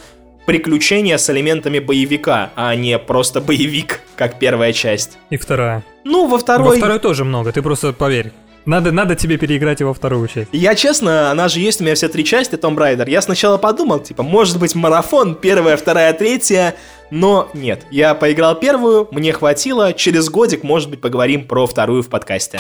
[0.52, 5.18] приключения с элементами боевика, а не просто боевик, как первая часть.
[5.30, 5.82] И вторая.
[6.04, 6.78] Ну, во Во второй...
[6.78, 8.34] второй тоже много, ты просто поверь.
[8.66, 10.49] Надо, надо тебе переиграть его вторую часть.
[10.52, 13.10] Я честно, она же есть у меня все три части Tomb Raider.
[13.10, 16.76] Я сначала подумал, типа, может быть марафон, первая, вторая, третья,
[17.12, 17.86] но нет.
[17.89, 22.60] Я поиграл первую, мне хватило, через годик, может быть, поговорим про вторую в подкасте.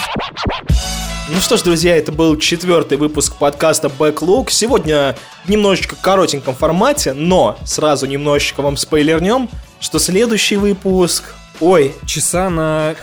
[1.33, 4.49] Ну что ж, друзья, это был четвертый выпуск подкаста Backlog.
[4.49, 5.15] Сегодня
[5.45, 9.47] в немножечко коротеньком формате, но сразу немножечко вам спойлернем,
[9.79, 11.33] что следующий выпуск...
[11.61, 12.95] Ой, Часа на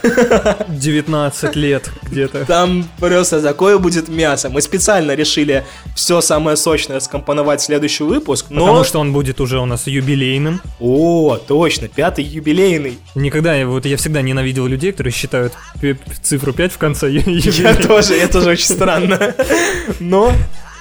[0.68, 2.44] 19 лет где-то.
[2.44, 4.50] Там просто такое будет мясо.
[4.50, 8.66] Мы специально решили все самое сочное скомпоновать в следующий выпуск, но...
[8.66, 10.60] Потому что он будет уже у нас юбилейным.
[10.80, 12.98] О, точно, пятый юбилейный.
[13.14, 15.52] Никогда, я- вот я всегда ненавидел людей, которые считают
[16.22, 19.34] цифру 5 в конце Я тоже, это тоже очень странно.
[20.00, 20.32] Но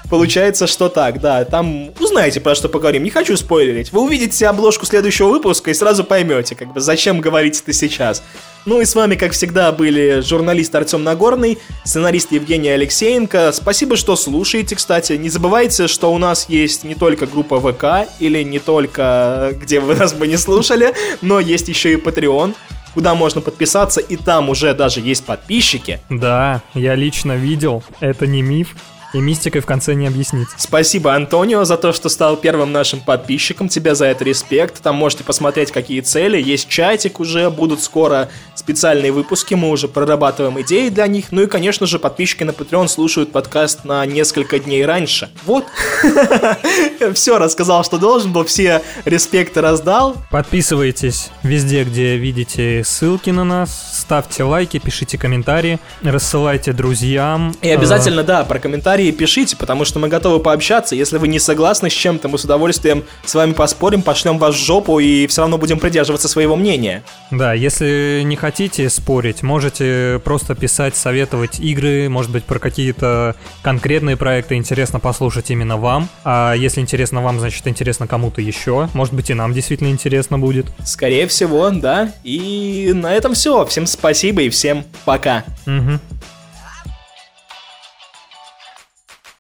[0.09, 1.45] получается, что так, да.
[1.45, 3.03] Там узнаете, про что поговорим.
[3.03, 3.91] Не хочу спойлерить.
[3.91, 8.23] Вы увидите обложку следующего выпуска и сразу поймете, как бы, зачем говорить это сейчас.
[8.65, 13.51] Ну и с вами, как всегда, были журналист Артем Нагорный, сценарист Евгений Алексеенко.
[13.53, 15.13] Спасибо, что слушаете, кстати.
[15.13, 19.95] Не забывайте, что у нас есть не только группа ВК, или не только где вы
[19.95, 22.55] нас бы не слушали, но есть еще и Patreon,
[22.93, 26.01] куда можно подписаться, и там уже даже есть подписчики.
[26.09, 28.75] Да, я лично видел, это не миф,
[29.13, 30.47] и мистикой в конце не объяснить.
[30.57, 33.69] Спасибо, Антонио, за то, что стал первым нашим подписчиком.
[33.69, 34.81] Тебе за это респект.
[34.81, 36.41] Там можете посмотреть, какие цели.
[36.41, 39.53] Есть чатик уже, будут скоро специальные выпуски.
[39.53, 41.25] Мы уже прорабатываем идеи для них.
[41.31, 45.29] Ну и, конечно же, подписчики на Patreon слушают подкаст на несколько дней раньше.
[45.45, 45.65] Вот.
[47.13, 48.45] Все рассказал, что должен был.
[48.45, 50.15] Все респекты раздал.
[50.29, 57.55] Подписывайтесь везде, где видите ссылки на нас, ставьте лайки, пишите комментарии, рассылайте друзьям.
[57.61, 60.95] И обязательно, да, про комментарии пишите, потому что мы готовы пообщаться.
[60.95, 64.57] Если вы не согласны с чем-то, мы с удовольствием с вами поспорим, пошлем вас в
[64.57, 67.03] жопу и все равно будем придерживаться своего мнения.
[67.31, 74.17] Да, если не хотите спорить, можете просто писать, советовать игры, может быть, про какие-то конкретные
[74.17, 76.09] проекты интересно послушать именно вам.
[76.23, 78.89] А если интересно вам, значит, интересно кому-то еще.
[78.93, 80.67] Может быть, и нам действительно интересно будет.
[80.85, 82.11] Скорее всего, да.
[82.23, 83.65] И на этом все.
[83.65, 85.43] Всем спасибо и всем пока.
[85.65, 85.99] Мгм.